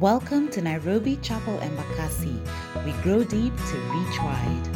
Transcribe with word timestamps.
Welcome 0.00 0.48
to 0.50 0.62
Nairobi 0.62 1.16
Chapel 1.16 1.58
Embakasi. 1.58 2.38
We 2.84 2.92
grow 3.02 3.24
deep 3.24 3.52
to 3.56 3.76
reach 3.90 4.18
wide. 4.20 4.66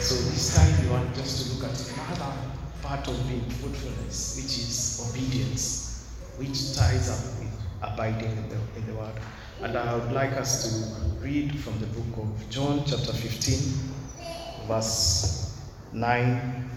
So 0.00 0.14
this 0.30 0.54
time 0.54 0.84
we 0.84 0.92
want 0.92 1.12
just 1.16 1.42
to 1.42 1.54
look 1.54 1.68
at 1.68 1.92
another 1.94 2.32
part 2.80 3.08
of 3.08 3.26
being 3.26 3.40
fruitfulness, 3.58 4.36
which 4.36 4.56
is 4.56 5.10
obedience, 5.10 6.08
which 6.36 6.76
ties 6.76 7.10
up 7.10 7.40
with 7.40 7.50
abiding 7.82 8.30
in 8.30 8.48
the, 8.48 8.78
in 8.78 8.86
the 8.86 8.94
word. 8.94 9.14
And 9.62 9.76
I 9.76 9.96
would 9.96 10.12
like 10.12 10.34
us 10.34 10.62
to 10.62 11.20
read 11.20 11.58
from 11.58 11.76
the 11.80 11.86
book 11.86 12.18
of 12.18 12.50
John, 12.50 12.84
chapter 12.86 13.12
15, 13.12 14.68
verse 14.68 15.58
9 15.92 16.70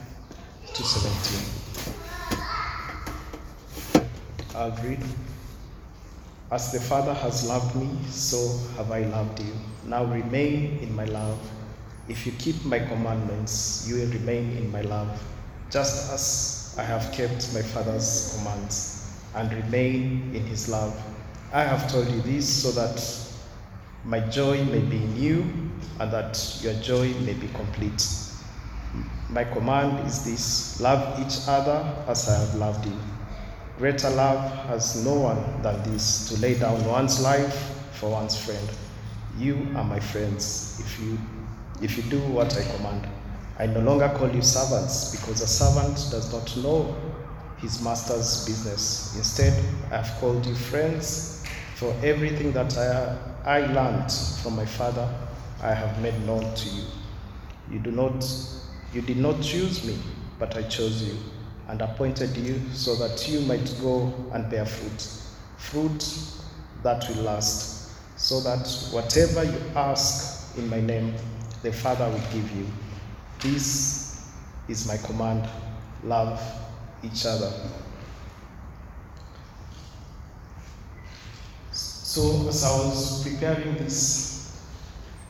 to 0.73 0.83
17. 0.83 1.58
Read. 4.83 4.99
As 6.51 6.71
the 6.71 6.79
Father 6.79 7.13
has 7.13 7.47
loved 7.47 7.75
me, 7.75 7.89
so 8.09 8.59
have 8.75 8.91
I 8.91 9.01
loved 9.01 9.39
you. 9.39 9.53
Now 9.85 10.05
remain 10.05 10.79
in 10.79 10.95
my 10.95 11.05
love. 11.05 11.39
If 12.07 12.25
you 12.25 12.31
keep 12.33 12.63
my 12.65 12.79
commandments, 12.79 13.85
you 13.87 13.95
will 13.95 14.11
remain 14.11 14.57
in 14.57 14.71
my 14.71 14.81
love, 14.81 15.21
just 15.69 16.11
as 16.11 16.75
I 16.77 16.83
have 16.83 17.11
kept 17.11 17.53
my 17.53 17.61
Father's 17.61 18.35
commands 18.37 19.11
and 19.35 19.51
remain 19.51 20.31
in 20.33 20.45
his 20.45 20.69
love. 20.69 20.99
I 21.53 21.63
have 21.63 21.91
told 21.91 22.09
you 22.09 22.21
this 22.21 22.47
so 22.47 22.71
that 22.71 23.01
my 24.05 24.19
joy 24.19 24.63
may 24.65 24.79
be 24.79 24.97
in 24.97 25.15
you 25.17 25.41
and 25.99 26.11
that 26.11 26.59
your 26.61 26.73
joy 26.75 27.09
may 27.25 27.33
be 27.33 27.47
complete. 27.49 28.28
My 29.29 29.43
command 29.43 30.07
is 30.07 30.25
this 30.25 30.81
love 30.81 31.19
each 31.19 31.47
other 31.47 31.95
as 32.07 32.27
I 32.27 32.39
have 32.39 32.55
loved 32.55 32.85
you. 32.85 32.97
Greater 33.77 34.09
love 34.09 34.51
has 34.67 35.05
no 35.05 35.13
one 35.13 35.61
than 35.61 35.83
this 35.83 36.29
to 36.29 36.41
lay 36.41 36.57
down 36.57 36.83
one's 36.85 37.21
life 37.21 37.75
for 37.93 38.09
one's 38.09 38.35
friend. 38.35 38.67
You 39.37 39.67
are 39.75 39.83
my 39.83 39.99
friends 39.99 40.81
if 40.83 40.99
you 40.99 41.17
if 41.81 41.95
you 41.95 42.03
do 42.09 42.19
what 42.21 42.57
I 42.57 42.63
command. 42.75 43.07
I 43.59 43.67
no 43.67 43.81
longer 43.81 44.09
call 44.17 44.29
you 44.29 44.41
servants 44.41 45.15
because 45.15 45.41
a 45.41 45.47
servant 45.47 45.95
does 46.11 46.33
not 46.33 46.57
know 46.63 46.95
his 47.57 47.83
master's 47.83 48.45
business. 48.45 49.15
Instead, 49.15 49.53
I 49.91 49.97
have 49.97 50.19
called 50.19 50.45
you 50.45 50.55
friends, 50.55 51.45
for 51.75 51.93
everything 52.03 52.51
that 52.53 52.77
I, 52.77 53.17
I 53.45 53.59
learned 53.73 54.11
from 54.41 54.55
my 54.55 54.65
father 54.65 55.07
I 55.61 55.73
have 55.73 56.01
made 56.01 56.19
known 56.25 56.53
to 56.55 56.69
you. 56.69 56.83
You 57.69 57.79
do 57.79 57.91
not 57.91 58.25
you 58.93 59.01
did 59.01 59.17
not 59.17 59.41
choose 59.41 59.85
me, 59.85 59.97
but 60.39 60.55
I 60.57 60.63
chose 60.63 61.03
you 61.03 61.17
and 61.67 61.81
appointed 61.81 62.35
you 62.35 62.59
so 62.73 62.95
that 62.95 63.27
you 63.29 63.41
might 63.41 63.75
go 63.81 64.11
and 64.33 64.49
bear 64.49 64.65
fruit, 64.65 65.07
fruit 65.57 66.19
that 66.83 67.07
will 67.09 67.23
last, 67.23 67.91
so 68.17 68.39
that 68.41 68.67
whatever 68.91 69.43
you 69.43 69.61
ask 69.75 70.57
in 70.57 70.67
my 70.69 70.81
name, 70.81 71.13
the 71.61 71.71
Father 71.71 72.07
will 72.09 72.33
give 72.33 72.51
you. 72.55 72.65
This 73.39 74.31
is 74.67 74.87
my 74.87 74.97
command 74.97 75.47
love 76.03 76.41
each 77.03 77.25
other. 77.25 77.51
So, 81.71 82.47
as 82.47 82.63
I 82.63 82.71
was 82.71 83.23
preparing 83.23 83.75
this 83.75 84.59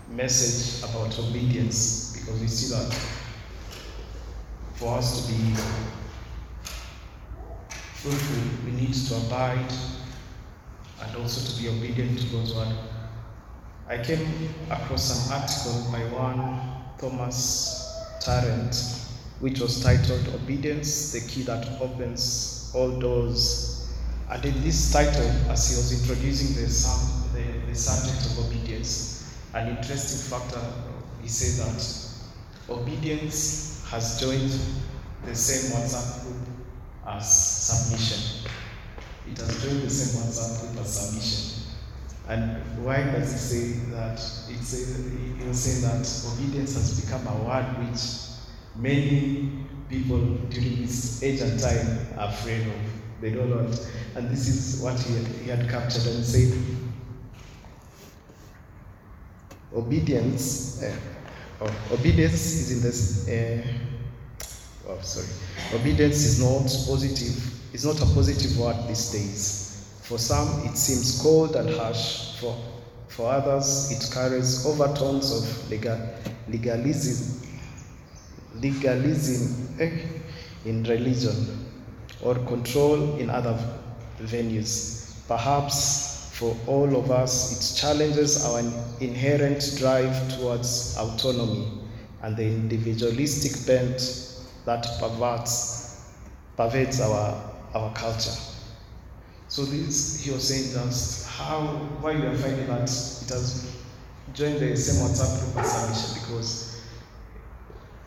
message 0.10 0.90
about 0.90 1.18
obedience, 1.20 2.16
because 2.18 2.40
we 2.40 2.48
see 2.48 2.74
that 2.74 3.19
for 4.80 4.98
us 4.98 5.28
to 5.28 5.34
be 5.34 5.54
fruitful, 7.96 8.66
we 8.66 8.72
need 8.80 8.94
to 8.94 9.18
abide 9.18 9.74
and 11.02 11.16
also 11.18 11.52
to 11.52 11.62
be 11.62 11.68
obedient 11.68 12.18
to 12.18 12.26
God's 12.28 12.54
word. 12.54 12.74
I 13.90 13.98
came 14.02 14.26
across 14.72 15.28
an 15.28 15.34
article 15.34 15.92
by 15.92 16.00
one 16.18 16.62
Thomas 16.98 17.94
Tarrant, 18.22 18.74
which 19.42 19.60
was 19.60 19.84
titled 19.84 20.26
Obedience, 20.30 21.12
the 21.12 21.20
Key 21.30 21.42
That 21.44 21.82
Opens 21.82 22.72
All 22.74 22.98
Doors. 23.02 23.92
And 24.30 24.46
in 24.46 24.62
this 24.62 24.94
title, 24.94 25.30
as 25.52 25.70
he 25.70 25.76
was 25.76 26.02
introducing 26.02 26.56
the, 26.56 26.68
the, 27.38 27.66
the 27.68 27.76
subject 27.76 28.26
of 28.28 28.46
obedience, 28.46 29.30
an 29.54 29.76
interesting 29.76 30.32
factor, 30.32 30.62
he 31.22 31.28
said 31.28 31.66
that 31.66 32.74
obedience 32.74 33.69
has 33.90 34.20
joined 34.20 34.52
the 35.26 35.36
same 35.36 35.72
WhatsApp 35.72 36.24
group 36.24 36.48
as 37.08 37.26
submission. 37.66 38.52
It 39.32 39.38
has 39.40 39.64
joined 39.64 39.82
the 39.82 39.90
same 39.90 40.22
WhatsApp 40.22 40.62
group 40.62 40.82
as 40.82 40.94
submission. 40.94 41.74
And 42.28 42.86
why 42.86 43.04
does 43.04 43.32
he 43.32 43.38
say 43.38 43.80
that? 43.92 44.14
It 44.50 44.64
says, 44.64 45.12
he 45.40 45.48
was 45.48 45.60
saying 45.60 45.82
that 45.82 46.34
obedience 46.34 46.76
has 46.76 47.02
become 47.02 47.26
a 47.26 47.44
word 47.44 47.66
which 47.88 48.02
many 48.76 49.66
people 49.90 50.20
during 50.50 50.82
this 50.84 51.24
age 51.24 51.42
and 51.42 51.60
time 51.60 51.98
are 52.20 52.30
afraid 52.30 52.68
of. 52.68 53.22
They 53.22 53.32
don't 53.32 53.50
want. 53.50 53.92
And 54.16 54.30
this 54.30 54.48
is 54.48 54.82
what 54.82 55.00
he 55.00 55.16
had, 55.16 55.28
he 55.28 55.50
had 55.50 55.68
captured 55.68 56.06
and 56.06 56.24
said 56.24 56.54
obedience, 59.74 60.84
uh, 60.84 60.96
obedience 61.92 62.34
is 62.34 62.72
in 62.72 62.82
this. 62.82 63.28
Uh, 63.28 63.62
oh, 64.90 65.00
sorry. 65.02 65.28
Obedience 65.74 66.24
is 66.26 66.40
not 66.40 66.64
positive. 66.88 67.74
It's 67.74 67.86
not 67.86 67.98
a 68.02 68.06
positive 68.14 68.58
word 68.58 68.76
these 68.88 69.12
days. 69.12 70.00
For 70.04 70.18
some, 70.18 70.66
it 70.66 70.76
seems 70.76 71.22
cold 71.22 71.56
and 71.56 71.70
harsh. 71.70 72.40
For, 72.40 72.58
for 73.10 73.32
others, 73.32 73.92
it 73.92 74.12
carries 74.14 74.66
overtones 74.66 75.32
of 75.32 75.70
legal, 75.70 76.00
legalism, 76.48 77.48
legalism 78.56 79.76
eh, 79.80 80.00
in 80.66 80.84
religion 80.84 81.68
or 82.22 82.36
control 82.36 83.18
in 83.18 83.30
other 83.30 83.58
venues. 84.22 85.14
Perhaps 85.28 86.19
for 86.40 86.56
all 86.68 86.96
of 86.96 87.12
us, 87.12 87.52
it 87.52 87.82
challenges 87.82 88.46
our 88.46 88.62
inherent 89.02 89.76
drive 89.78 90.38
towards 90.38 90.96
autonomy 90.98 91.70
and 92.22 92.38
the 92.38 92.46
individualistic 92.46 93.68
bent 93.68 94.00
that 94.64 94.88
perverts, 95.02 96.14
pervades 96.56 97.02
our, 97.02 97.44
our 97.74 97.94
culture. 97.94 98.40
So 99.50 99.66
this 99.66 100.24
he 100.24 100.32
was 100.32 100.48
saying 100.48 100.72
just 100.72 101.28
how 101.28 101.60
why 102.00 102.16
we 102.16 102.26
are 102.26 102.36
finding 102.36 102.68
that 102.68 102.84
it 102.84 103.30
has 103.30 103.76
joined 104.34 104.60
the 104.60 104.78
same 104.78 105.06
WhatsApp 105.06 105.44
group 105.44 105.58
as 105.58 105.72
submission 105.74 106.24
because 106.24 106.82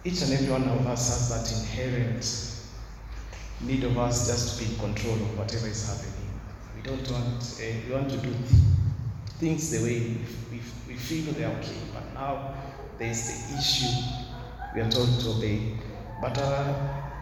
each 0.05 0.23
and 0.23 0.33
every 0.33 0.51
one 0.51 0.63
of 0.63 0.87
us 0.87 1.09
has 1.11 1.29
that 1.29 1.61
inherent 1.61 2.25
need 3.61 3.85
of 3.85 3.99
us 3.99 4.27
just 4.27 4.59
to 4.59 4.65
be 4.65 4.73
in 4.73 4.79
control 4.79 5.17
of 5.17 5.39
whatever 5.39 5.67
is 5.67 5.87
happening. 5.87 6.12
We 6.83 6.89
don't 6.89 7.11
want 7.13 7.61
uh, 7.61 7.65
we 7.87 7.95
want 7.95 8.11
to 8.11 8.17
do 8.17 8.35
things 9.39 9.71
the 9.71 9.85
way 9.85 10.01
we, 10.01 10.17
we, 10.51 10.61
we 10.89 10.95
feel 10.95 11.33
they're 11.33 11.49
okay, 11.59 11.77
but 11.95 12.13
now 12.13 12.55
there's 12.99 13.29
the 13.29 13.57
issue 13.57 13.87
we 14.75 14.81
are 14.81 14.91
told 14.91 15.09
to 15.21 15.31
obey. 15.31 15.75
But 16.21 16.37
uh, 16.39 16.73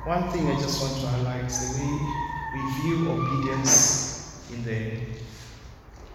one 0.06 0.31
thing 0.31 0.47
I 0.49 0.54
just 0.54 0.81
want 0.81 0.94
to 1.00 1.06
highlight 1.09 1.44
is 1.44 1.76
the 1.76 1.82
way 1.82 1.99
we 2.54 2.60
view 2.81 3.10
obedience 3.10 4.49
in 4.50 4.65
the 4.65 4.93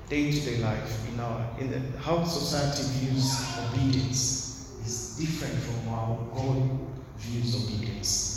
day-to-day 0.09 0.57
life, 0.57 1.07
in 1.13 1.19
our 1.19 1.47
in 1.59 1.69
the 1.69 1.99
how 1.99 2.23
society 2.23 2.83
views 2.97 3.31
obedience 3.59 4.71
is 4.83 5.17
different 5.19 5.53
from 5.53 5.93
how 5.93 6.17
God 6.33 6.79
views 7.19 7.55
obedience. 7.63 8.34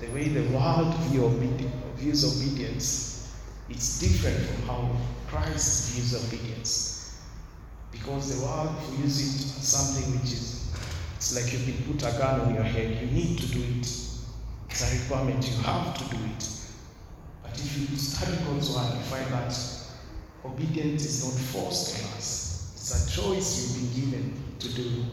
The 0.00 0.08
way 0.08 0.28
the 0.28 0.48
world 0.54 0.94
views 1.96 2.24
obedience, 2.24 3.34
it's 3.68 3.98
different 3.98 4.38
from 4.38 4.62
how 4.68 4.96
Christ 5.28 5.94
views 5.94 6.14
obedience. 6.14 7.18
Because 7.92 8.38
the 8.38 8.44
world 8.44 8.76
views 8.90 9.20
it 9.20 9.58
as 9.58 9.66
something 9.66 10.20
which 10.20 10.32
is 10.32 10.56
it's 11.16 11.34
like 11.34 11.52
you've 11.52 11.66
been 11.66 11.92
put 11.92 12.02
a 12.06 12.18
gun 12.18 12.40
on 12.42 12.54
your 12.54 12.62
head. 12.62 13.00
You 13.00 13.06
need 13.06 13.38
to 13.38 13.46
do 13.46 13.60
it. 13.60 13.86
It's 14.68 14.82
a 14.82 15.02
requirement. 15.02 15.48
You 15.48 15.56
have 15.62 15.96
to 15.98 16.04
do 16.14 16.22
it. 16.24 16.48
But 17.42 17.52
if 17.52 17.90
you 17.90 17.96
study 17.96 18.36
God's 18.44 18.70
word, 18.70 18.94
you 18.94 19.00
find 19.04 19.26
that 19.32 19.58
obedience 20.44 21.04
is 21.04 21.24
not 21.24 21.42
forced 21.46 21.98
on 21.98 22.10
us. 22.18 22.72
It's 22.76 23.08
a 23.08 23.20
choice 23.20 23.74
you've 23.74 23.94
been 23.94 24.10
given 24.10 24.42
to 24.58 24.74
do 24.74 25.04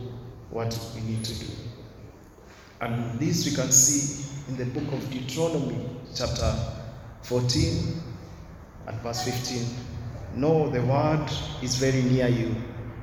what 0.50 0.78
we 0.94 1.02
need 1.02 1.24
to 1.24 1.40
do. 1.40 1.52
And 2.82 3.18
this 3.18 3.50
we 3.50 3.56
can 3.56 3.72
see 3.72 4.26
in 4.48 4.58
the 4.58 4.66
book 4.66 4.92
of 4.94 5.10
Deuteronomy, 5.10 5.90
chapter 6.14 6.54
14 7.24 8.02
and 8.88 9.00
verse 9.02 9.24
15. 9.24 9.66
No, 10.36 10.70
the 10.70 10.82
word 10.82 11.26
is 11.62 11.78
very 11.78 12.02
near 12.04 12.28
you. 12.28 12.56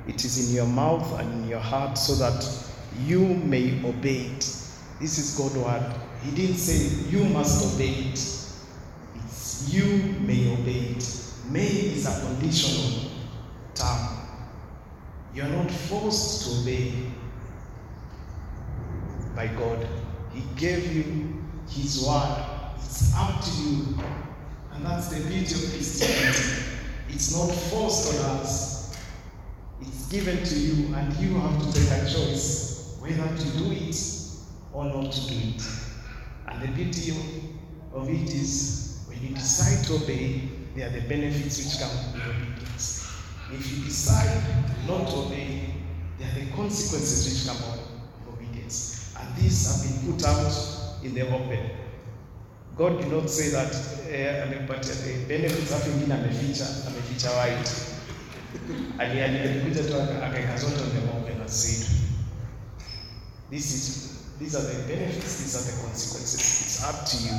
It 0.07 0.23
is 0.23 0.49
in 0.49 0.55
your 0.55 0.67
mouth 0.67 1.19
and 1.19 1.43
in 1.43 1.49
your 1.49 1.59
heart 1.59 1.97
so 1.97 2.15
that 2.15 2.45
you 3.05 3.19
may 3.19 3.83
obey 3.85 4.27
it. 4.35 4.39
This 4.99 5.17
is 5.17 5.35
God's 5.37 5.57
word. 5.57 5.95
He 6.23 6.31
didn't 6.31 6.57
say 6.57 7.09
you 7.09 7.23
must 7.25 7.73
obey 7.73 7.89
it. 7.89 8.19
It's 9.15 9.73
you 9.73 10.15
may 10.21 10.53
obey 10.53 10.95
it. 10.95 11.33
May 11.49 11.67
is 11.67 12.05
a 12.05 12.27
conditional 12.27 13.09
term. 13.73 14.17
You 15.33 15.43
are 15.43 15.49
not 15.49 15.71
forced 15.71 16.43
to 16.43 16.61
obey 16.61 16.93
by 19.35 19.47
God. 19.47 19.87
He 20.33 20.43
gave 20.55 20.93
you 20.93 21.43
His 21.69 22.05
word. 22.05 22.45
It's 22.77 23.13
up 23.15 23.43
to 23.43 23.51
you. 23.61 23.97
And 24.73 24.85
that's 24.85 25.07
the 25.09 25.27
beauty 25.27 25.53
of 25.53 25.71
Christianity. 25.71 26.71
It's 27.09 27.35
not 27.35 27.51
forced 27.51 28.19
on 28.19 28.25
us, 28.37 28.97
it's 29.81 30.07
given 30.07 30.43
to 30.43 30.55
you, 30.55 30.93
and 30.95 31.13
you 31.17 31.37
have 31.39 31.59
to 31.61 31.73
take 31.73 31.91
a 31.91 32.09
choice 32.09 32.97
whether 32.99 33.35
to 33.37 33.57
do 33.57 33.71
it 33.71 33.95
or 34.71 34.85
not 34.85 35.11
to 35.11 35.27
do 35.27 35.35
it. 35.35 35.61
And 36.47 36.61
the 36.61 36.67
beauty 36.67 37.11
of 37.93 38.09
it 38.09 38.33
is 38.33 39.03
when 39.07 39.21
you 39.21 39.35
decide 39.35 39.83
to 39.87 39.95
obey, 39.95 40.49
there 40.75 40.87
are 40.87 40.91
the 40.91 41.01
benefits 41.01 41.57
which 41.57 41.79
come 41.79 42.13
with 42.13 42.23
obedience. 42.23 43.11
If 43.51 43.71
you 43.71 43.83
decide 43.83 44.41
not 44.87 45.09
to 45.09 45.15
obey, 45.15 45.73
there 46.17 46.29
are 46.29 46.45
the 46.45 46.51
consequences 46.51 47.25
which 47.27 47.45
come 47.45 47.71
with 47.71 48.33
obedience. 48.33 49.00
And 49.21 49.35
these 49.35 49.67
have 49.67 49.81
been 49.83 50.13
put 50.13 50.25
out 50.25 50.53
in 51.03 51.13
the 51.13 51.21
open. 51.27 51.69
God 52.77 52.99
did 53.01 53.11
not 53.11 53.29
say 53.29 53.49
that 53.51 53.73
eh, 54.09 54.43
amepatia 54.43 54.95
the 54.95 55.25
benefits 55.27 55.71
hapo 55.71 55.89
ingine 55.91 56.13
ameficha 56.13 56.65
ameficha 56.87 57.29
white. 57.31 57.71
Ali 58.99 59.21
alikuja 59.21 59.83
tu 59.83 59.95
aka- 60.01 60.23
akaweka 60.25 60.57
zote 60.57 60.81
on 60.83 60.89
the 60.89 61.11
open 61.17 61.31
this 63.51 63.73
is 63.73 64.37
these 64.39 64.55
are 64.55 64.61
the 64.63 64.87
benefits, 64.87 65.41
these 65.43 65.55
are 65.55 65.71
the 65.75 65.81
consequences. 65.85 66.39
It's 66.39 66.83
up 66.83 67.05
to 67.05 67.17
you. 67.27 67.35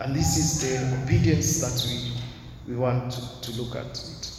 And 0.00 0.14
this 0.14 0.36
is 0.36 0.60
the 0.60 1.02
obedience 1.02 1.60
that 1.60 1.88
we 1.88 2.74
we 2.74 2.76
want 2.78 3.12
to, 3.12 3.40
to 3.52 3.62
look 3.62 3.76
at 3.76 3.86
it. 3.86 4.30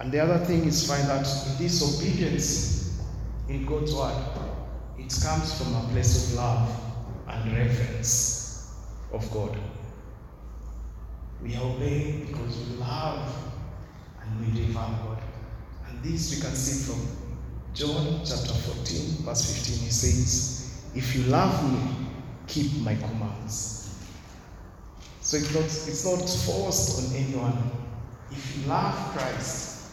And 0.00 0.10
the 0.12 0.18
other 0.20 0.44
thing 0.44 0.64
is 0.66 0.86
find 0.86 1.08
that 1.08 1.26
in 1.46 1.56
this 1.62 1.80
obedience 1.82 3.00
in 3.48 3.64
God's 3.64 3.94
word, 3.94 4.14
it 5.00 5.18
comes 5.22 5.58
from 5.58 5.74
a 5.74 5.88
place 5.92 6.32
of 6.32 6.38
love 6.38 6.80
and 7.28 7.52
reverence 7.56 8.74
of 9.12 9.28
God. 9.32 9.58
We 11.42 11.56
obey 11.56 12.24
because 12.26 12.56
we 12.58 12.76
love 12.76 13.34
and 14.22 14.40
we 14.40 14.60
revere 14.60 14.74
God. 14.74 15.22
And 15.88 16.02
this 16.02 16.34
we 16.34 16.40
can 16.40 16.54
see 16.54 16.92
from 16.92 17.00
John 17.74 18.20
chapter 18.24 18.52
14, 18.52 19.24
verse 19.24 19.54
15. 19.54 19.84
He 19.84 19.90
says, 19.90 20.84
If 20.94 21.16
you 21.16 21.22
love 21.24 21.72
me, 21.72 22.06
keep 22.46 22.72
my 22.82 22.94
commands. 22.94 23.94
So 25.22 25.36
it's 25.36 25.54
not, 25.54 25.64
it's 25.64 26.04
not 26.04 26.28
forced 26.44 26.98
on 26.98 27.16
anyone. 27.16 27.70
If 28.30 28.56
you 28.56 28.66
love 28.68 28.94
Christ, 29.16 29.92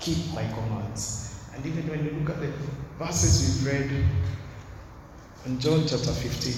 keep 0.00 0.32
my 0.34 0.46
commands. 0.48 1.34
And 1.54 1.64
even 1.66 1.88
when 1.88 2.04
you 2.04 2.10
look 2.12 2.30
at 2.30 2.40
the 2.40 2.52
verses 2.98 3.64
we've 3.64 3.72
read 3.72 3.90
in 5.46 5.58
John 5.58 5.84
chapter 5.86 6.12
15, 6.12 6.54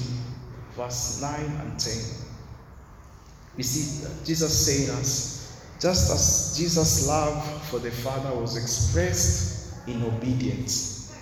verse 0.77 1.23
9 1.23 1.41
and 1.41 1.81
10, 1.81 1.93
we 3.56 3.62
see 3.62 4.06
that 4.06 4.25
Jesus 4.25 4.67
saying 4.67 4.91
us, 4.99 5.62
just 5.81 6.12
as 6.12 6.56
Jesus' 6.59 7.09
love 7.09 7.62
for 7.65 7.79
the 7.79 7.91
Father 7.91 8.35
was 8.38 8.56
expressed 8.56 9.88
in 9.88 10.03
obedience, 10.03 11.19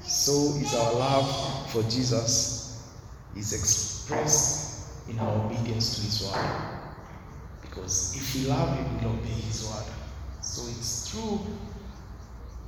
so 0.00 0.32
is 0.32 0.74
our 0.74 0.94
love 0.94 1.70
for 1.70 1.82
Jesus 1.84 2.88
is 3.36 3.52
expressed 3.52 5.08
in 5.08 5.18
our 5.20 5.46
obedience 5.46 5.94
to 5.96 6.02
his 6.02 6.22
word. 6.22 6.80
Because 7.62 8.16
if 8.16 8.34
we 8.34 8.50
love 8.50 8.76
him, 8.76 8.98
we'll 9.00 9.12
obey 9.12 9.28
his 9.28 9.68
word. 9.68 9.86
So 10.42 10.62
it's 10.62 11.08
through 11.10 11.40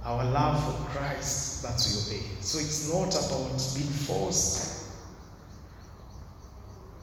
our 0.04 0.24
love 0.24 0.62
for 0.64 0.98
Christ 0.98 1.62
that 1.62 1.80
we 1.86 2.16
obey. 2.16 2.26
So 2.40 2.58
it's 2.58 2.92
not 2.92 3.10
about 3.10 3.74
being 3.74 3.88
forced. 3.88 4.88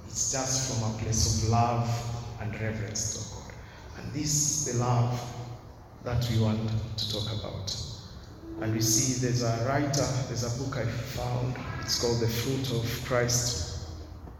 It's 0.07 0.31
just 0.31 0.81
from 0.81 0.91
a 0.91 0.97
place 0.99 1.43
of 1.43 1.49
love 1.49 1.89
and 2.41 2.51
reverence 2.59 3.13
to 3.13 3.35
God. 3.35 3.53
And 3.97 4.13
this 4.13 4.67
is 4.67 4.73
the 4.73 4.83
love 4.83 5.21
that 6.03 6.27
we 6.29 6.41
want 6.41 6.69
to 6.97 7.11
talk 7.11 7.31
about. 7.39 7.75
And 8.61 8.73
we 8.73 8.81
see 8.81 9.25
there's 9.25 9.43
a 9.43 9.65
writer, 9.67 10.05
there's 10.27 10.43
a 10.43 10.63
book 10.63 10.77
I 10.77 10.85
found. 10.85 11.55
It's 11.81 12.01
called 12.01 12.19
The 12.19 12.27
Fruit 12.27 12.71
of 12.71 13.05
Christ, 13.05 13.87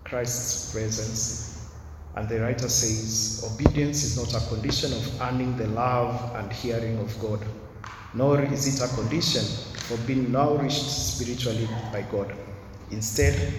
Christ's 0.04 0.74
Presence. 0.74 1.70
And 2.16 2.28
the 2.28 2.42
writer 2.42 2.68
says, 2.68 3.50
Obedience 3.54 4.04
is 4.04 4.18
not 4.18 4.34
a 4.42 4.46
condition 4.48 4.92
of 4.92 5.22
earning 5.22 5.56
the 5.56 5.68
love 5.68 6.36
and 6.36 6.52
hearing 6.52 6.98
of 6.98 7.18
God, 7.22 7.40
nor 8.14 8.42
is 8.42 8.68
it 8.68 8.84
a 8.84 8.96
condition 8.96 9.44
for 9.88 9.98
being 10.06 10.32
nourished 10.32 11.16
spiritually 11.18 11.68
by 11.92 12.02
God. 12.12 12.34
Instead, 12.92 13.54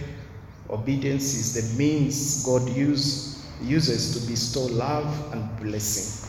obedience 0.68 1.34
is 1.34 1.54
the 1.54 1.78
means 1.78 2.44
God 2.44 2.68
use, 2.70 3.46
uses 3.62 4.18
to 4.18 4.30
bestow 4.30 4.66
love 4.66 5.32
and 5.32 5.60
blessing. 5.60 6.28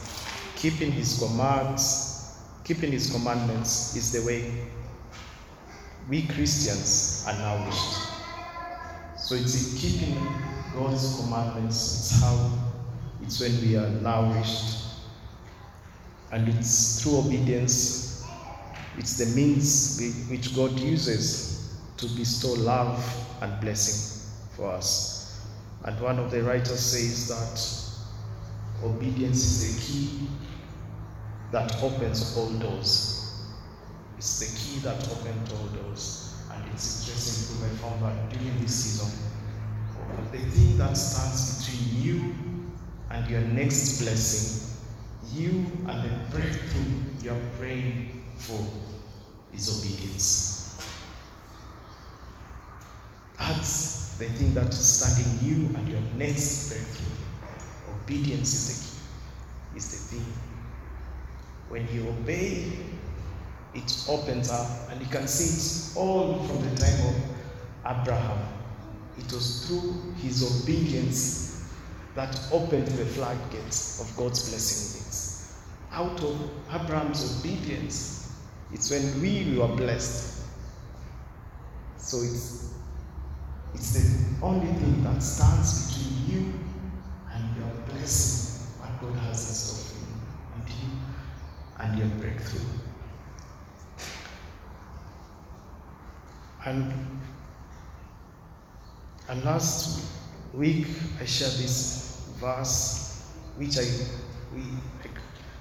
Keeping 0.56 0.91
His 0.91 1.19
commands, 1.19 2.38
keeping 2.63 2.91
His 2.91 3.12
commandments 3.12 3.95
is 3.95 4.12
the 4.12 4.25
way 4.25 4.51
we 6.09 6.24
Christians 6.24 7.25
are 7.27 7.38
nourished. 7.38 8.09
So 9.17 9.35
it's 9.35 9.74
in 9.74 9.77
keeping 9.77 10.15
God's 10.74 11.21
commandments, 11.21 12.00
it's 12.00 12.21
how, 12.21 12.51
it's 13.21 13.39
when 13.39 13.51
we 13.62 13.77
are 13.77 13.89
nourished. 14.01 14.77
And 16.31 16.47
it's 16.50 17.01
through 17.01 17.19
obedience, 17.19 18.10
it's 18.97 19.17
the 19.17 19.25
means 19.35 20.27
which 20.29 20.55
God 20.55 20.77
uses 20.79 21.77
to 21.97 22.07
bestow 22.07 22.53
love 22.53 23.03
and 23.41 23.59
blessing 23.61 24.21
for 24.55 24.71
us. 24.71 25.39
And 25.83 25.99
one 25.99 26.19
of 26.19 26.31
the 26.31 26.43
writers 26.43 26.79
says 26.79 27.27
that 27.29 28.85
obedience 28.85 29.43
is 29.43 29.75
the 29.75 29.81
key 29.81 30.27
that 31.51 31.75
opens 31.83 32.38
all 32.38 32.50
doors. 32.60 33.48
It's 34.17 34.39
the 34.39 34.57
key 34.60 34.79
that 34.79 35.07
opens 35.10 35.51
all 35.53 35.67
doors. 35.67 36.36
And 36.53 36.63
it's 36.74 37.01
interesting 37.01 37.57
because 37.57 37.71
I 37.71 37.89
found 37.89 38.03
that 38.03 38.29
during 38.29 38.60
this 38.60 38.75
season, 38.75 39.12
the 40.31 40.38
thing 40.38 40.77
that 40.77 40.95
stands 40.95 41.65
between 41.65 42.03
you 42.03 42.36
and 43.10 43.29
your 43.29 43.41
next 43.41 44.01
blessing, 44.01 44.67
you 45.33 45.65
and 45.88 46.03
the 46.03 46.38
breakthrough 46.38 47.01
you're 47.21 47.39
praying 47.57 48.20
for, 48.41 48.65
is 49.53 49.79
obedience. 49.79 50.81
That's 53.38 54.17
the 54.17 54.25
thing 54.25 54.53
that 54.53 54.69
is 54.69 54.86
standing 54.86 55.48
you 55.48 55.75
and 55.75 55.88
your 55.88 56.01
next 56.15 56.69
breakthrough. 56.69 57.95
Obedience 58.03 58.53
is 58.53 58.67
the 58.67 58.83
key, 58.83 59.77
is 59.77 59.91
the 59.91 60.15
thing. 60.15 60.33
When 61.69 61.88
you 61.93 62.07
obey, 62.10 62.71
it 63.74 64.05
opens 64.10 64.51
up, 64.51 64.67
and 64.89 65.00
you 65.00 65.07
can 65.07 65.27
see 65.27 65.93
it 65.93 65.98
all 65.98 66.43
from 66.43 66.62
the 66.69 66.75
time 66.75 67.07
of 67.07 68.01
Abraham. 68.01 68.39
It 69.17 69.31
was 69.31 69.65
through 69.65 70.13
his 70.21 70.63
obedience 70.63 71.65
that 72.15 72.38
opened 72.51 72.88
the 72.88 73.05
floodgates 73.05 74.01
of 74.01 74.17
God's 74.17 74.50
blessings. 74.50 75.53
Out 75.91 76.21
of 76.21 76.50
Abraham's 76.74 77.39
obedience, 77.39 78.20
it's 78.73 78.89
when 78.89 79.21
we 79.21 79.57
were 79.57 79.67
blessed. 79.67 80.45
So 81.97 82.17
it's 82.17 82.73
it's 83.73 83.93
the 83.93 84.45
only 84.45 84.67
thing 84.73 85.03
that 85.03 85.21
stands 85.21 85.95
between 85.95 86.27
you 86.27 86.53
and 87.31 87.57
your 87.57 87.71
blessing, 87.87 88.67
what 88.79 89.01
God 89.01 89.19
has 89.21 89.47
in 89.49 89.55
store 89.55 89.85
for 89.85 89.99
you, 89.99 90.17
and 90.55 90.69
you 90.69 90.99
and 91.79 91.99
your 91.99 92.07
breakthrough. 92.19 92.67
And 96.65 96.93
and 99.29 99.43
last 99.43 100.05
week 100.53 100.87
I 101.19 101.25
shared 101.25 101.53
this 101.53 102.27
verse 102.39 103.23
which 103.57 103.77
I 103.77 103.85
we 104.53 104.63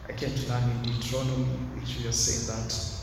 I 0.09 0.13
came 0.13 0.35
to 0.35 0.49
learn 0.49 0.65
in 0.71 0.83
Deuteronomy, 0.83 1.45
which 1.79 1.99
we 1.99 2.09
are 2.09 2.13
saying 2.13 2.47
that 2.49 3.00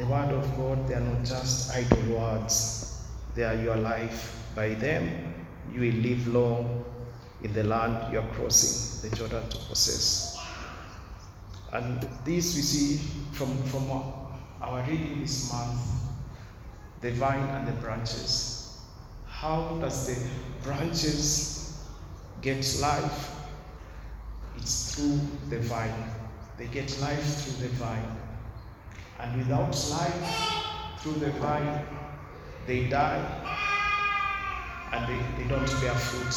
the 0.00 0.06
word 0.06 0.30
of 0.30 0.56
God 0.56 0.88
they 0.88 0.94
are 0.94 1.00
not 1.00 1.24
just 1.24 1.76
idle 1.76 2.16
words, 2.16 3.04
they 3.34 3.44
are 3.44 3.54
your 3.54 3.76
life. 3.76 4.34
By 4.54 4.70
them 4.74 5.34
you 5.70 5.80
will 5.80 6.00
live 6.00 6.26
long 6.26 6.84
in 7.42 7.52
the 7.52 7.64
land 7.64 8.10
you 8.10 8.18
are 8.18 8.28
crossing 8.28 9.10
the 9.10 9.14
Jordan 9.14 9.46
to 9.50 9.58
possess. 9.68 10.38
And 11.72 12.00
this 12.24 12.56
we 12.56 12.62
see 12.62 12.96
from, 13.32 13.62
from 13.64 13.90
our 13.90 14.82
reading 14.88 15.20
this 15.20 15.52
month, 15.52 15.80
the 17.02 17.10
vine 17.12 17.48
and 17.50 17.68
the 17.68 17.72
branches, 17.72 18.78
How 19.26 19.78
does 19.82 20.06
the 20.06 20.30
branches 20.62 21.84
get 22.40 22.64
life? 22.80 23.30
It's 24.56 24.94
through 24.94 25.20
the 25.50 25.60
vine. 25.60 26.10
They 26.56 26.66
get 26.68 26.98
life 27.00 27.22
through 27.22 27.68
the 27.68 27.74
vine. 27.74 28.19
And 29.22 29.36
without 29.36 29.76
life 29.90 30.60
through 30.98 31.14
the 31.14 31.30
vine, 31.32 31.84
they 32.66 32.88
die 32.88 33.24
and 34.92 35.06
they, 35.06 35.42
they 35.42 35.48
don't 35.48 35.70
bear 35.80 35.94
fruit. 35.94 36.34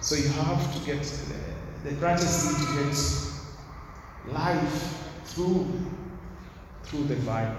So 0.00 0.14
you 0.14 0.28
have 0.28 0.74
to 0.74 0.86
get, 0.86 1.02
the, 1.02 1.88
the 1.90 1.96
branches 1.96 2.46
need 2.46 2.66
to 2.66 2.84
get 2.84 4.32
life 4.32 4.98
through, 5.24 5.66
through 6.84 7.04
the 7.04 7.16
vine. 7.16 7.56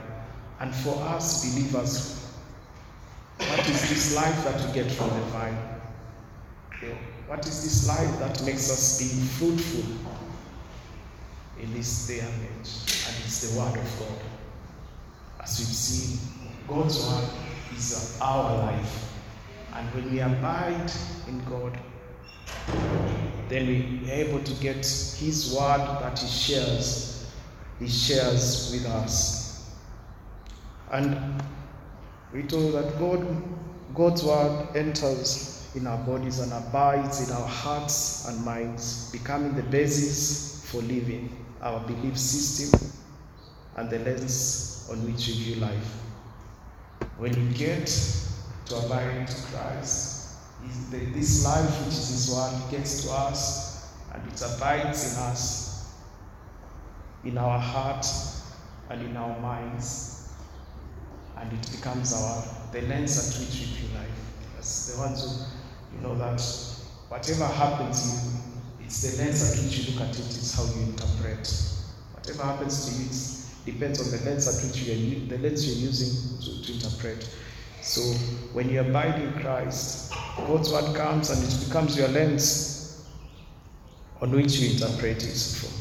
And 0.60 0.74
for 0.74 0.96
us 1.04 1.54
believers, 1.54 2.34
what 3.38 3.68
is 3.70 3.90
this 3.90 4.16
life 4.16 4.44
that 4.44 4.66
we 4.68 4.74
get 4.74 4.92
from 4.92 5.10
the 5.10 5.26
vine? 5.28 5.58
What 7.28 7.46
is 7.46 7.64
this 7.64 7.88
life 7.88 8.20
that 8.20 8.44
makes 8.44 8.72
us 8.72 9.00
be 9.00 9.08
fruitful 9.38 9.84
in 11.62 11.74
this 11.74 12.08
day 12.08 12.20
and 12.20 12.34
age? 12.34 12.70
And 13.08 13.16
it's 13.24 13.54
the 13.54 13.60
Word 13.60 13.78
of 13.78 14.00
God. 14.00 14.29
As 15.50 15.58
we've 15.58 15.68
seen, 15.68 16.20
God's 16.68 17.08
Word 17.08 17.28
is 17.76 18.20
our 18.22 18.56
life. 18.56 19.14
And 19.74 19.92
when 19.96 20.14
we 20.14 20.20
abide 20.20 20.92
in 21.28 21.44
God, 21.46 21.76
then 23.48 23.66
we 23.66 24.12
are 24.12 24.14
able 24.14 24.44
to 24.44 24.54
get 24.62 24.86
His 24.86 25.56
Word 25.58 25.80
that 26.02 26.20
He 26.20 26.28
shares. 26.28 27.32
He 27.80 27.88
shares 27.88 28.70
with 28.72 28.86
us. 28.86 29.74
And 30.92 31.42
we 32.32 32.44
told 32.44 32.76
that 32.76 33.00
God, 33.00 33.26
God's 33.96 34.24
Word 34.24 34.68
enters 34.76 35.68
in 35.74 35.88
our 35.88 35.98
bodies 36.06 36.42
and 36.42 36.54
abides 36.54 37.28
in 37.28 37.36
our 37.36 37.48
hearts 37.48 38.28
and 38.28 38.46
minds, 38.46 39.10
becoming 39.12 39.56
the 39.56 39.64
basis 39.64 40.64
for 40.70 40.84
living 40.84 41.44
our 41.64 41.80
belief 41.88 42.20
system 42.20 42.90
and 43.78 43.90
the 43.90 44.00
lens 44.00 44.88
on 44.92 44.98
which 45.06 45.28
we 45.28 45.34
view 45.34 45.56
life. 45.56 45.94
When 47.18 47.34
you 47.34 47.54
get 47.58 47.88
to 48.66 48.76
abide 48.78 49.16
in 49.16 49.26
Christ, 49.52 50.36
this 51.02 51.46
life 51.46 51.86
which 51.86 51.94
is 51.94 52.10
His 52.10 52.36
Word 52.36 52.72
gets 52.72 53.04
to 53.04 53.12
us 53.12 53.92
and 54.14 54.32
it 54.32 54.42
abides 54.42 55.14
in 55.14 55.24
us, 55.24 55.94
in 57.24 57.38
our 57.38 57.60
heart 57.60 58.06
and 58.90 59.02
in 59.02 59.16
our 59.16 59.40
minds, 59.40 60.30
and 61.38 61.52
it 61.54 61.72
becomes 61.72 62.14
our 62.14 62.44
the 62.72 62.82
lens 62.82 63.18
at 63.18 63.40
which 63.40 63.60
we 63.60 63.66
view 63.76 63.98
life. 63.98 64.10
As 64.58 64.94
the 64.94 65.02
ones 65.02 65.24
who 65.24 65.96
you 65.96 66.04
know 66.04 66.16
that 66.18 66.42
whatever 67.08 67.46
happens 67.46 68.02
to 68.02 68.30
you, 68.30 68.86
it's 68.86 69.02
the 69.02 69.24
lens 69.24 69.52
at 69.52 69.64
which 69.64 69.78
you 69.80 69.94
look 69.94 70.02
at 70.10 70.16
it, 70.20 70.26
it's 70.26 70.54
how 70.56 70.64
you 70.64 70.82
interpret. 70.86 71.48
Whatever 72.14 72.44
happens 72.44 72.86
to 72.86 73.02
you, 73.02 73.39
depends 73.72 74.02
on 74.02 74.18
the 74.18 74.30
lens 74.30 74.48
at 74.48 74.68
which 74.68 74.84
you 74.84 74.94
are 74.94 75.28
the 75.28 75.38
lens 75.38 75.68
you're 75.68 75.90
using 75.90 76.40
to, 76.40 76.64
to 76.66 76.74
interpret. 76.74 77.30
So 77.82 78.02
when 78.54 78.70
you 78.70 78.82
abide 78.82 79.22
in 79.22 79.34
Christ, 79.34 80.14
God's 80.38 80.72
word 80.72 80.96
comes 80.96 81.30
and 81.30 81.44
it 81.44 81.68
becomes 81.68 81.98
your 81.98 82.10
lens 82.10 83.06
on 84.22 84.32
which 84.32 84.58
you 84.58 84.72
interpret 84.72 85.24
it 85.24 85.58
from. 85.58 85.72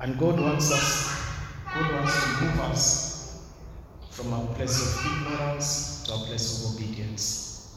And 0.00 0.18
God 0.18 0.38
wants 0.40 0.72
us, 0.72 1.24
God 1.72 1.92
wants 1.94 2.22
to 2.22 2.44
move 2.44 2.60
us 2.60 3.44
from 4.10 4.32
a 4.32 4.46
place 4.54 4.80
of 4.80 5.06
ignorance 5.06 6.04
to 6.06 6.14
a 6.14 6.18
place 6.18 6.64
of 6.64 6.74
obedience. 6.74 7.76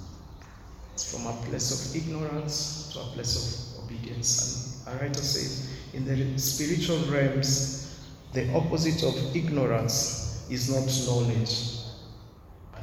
It's 0.94 1.12
from 1.12 1.26
a 1.28 1.34
place 1.48 1.72
of 1.72 1.96
ignorance 1.96 2.92
to 2.94 3.00
a 3.00 3.04
place 3.14 3.78
of 3.78 3.84
obedience. 3.84 4.84
And 4.88 5.00
a 5.00 5.04
writer 5.04 5.22
says, 5.22 5.70
in 5.94 6.06
the 6.06 6.40
spiritual 6.40 7.00
realms, 7.12 7.87
the 8.34 8.53
opposite 8.53 9.03
of 9.03 9.36
ignorance 9.36 10.46
is 10.50 10.69
not 10.69 10.86
knowledge, 11.07 11.77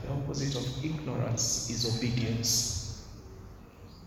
the 0.03 0.13
opposite 0.13 0.57
of 0.57 0.85
ignorance 0.85 1.71
is 1.71 1.97
obedience. 1.97 3.07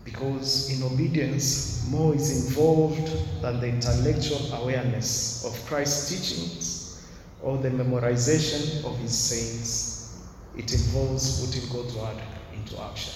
Because 0.04 0.70
in 0.70 0.82
obedience, 0.84 1.86
more 1.90 2.14
is 2.14 2.48
involved 2.48 3.10
than 3.42 3.60
the 3.60 3.68
intellectual 3.68 4.40
awareness 4.54 5.44
of 5.44 5.66
Christ's 5.66 6.08
teachings 6.08 7.06
or 7.42 7.58
the 7.58 7.68
memorization 7.68 8.84
of 8.84 8.98
his 8.98 9.16
sayings. 9.16 10.24
It 10.56 10.72
involves 10.72 11.44
putting 11.44 11.68
God's 11.70 11.94
word 11.94 12.16
into 12.54 12.80
action. 12.82 13.12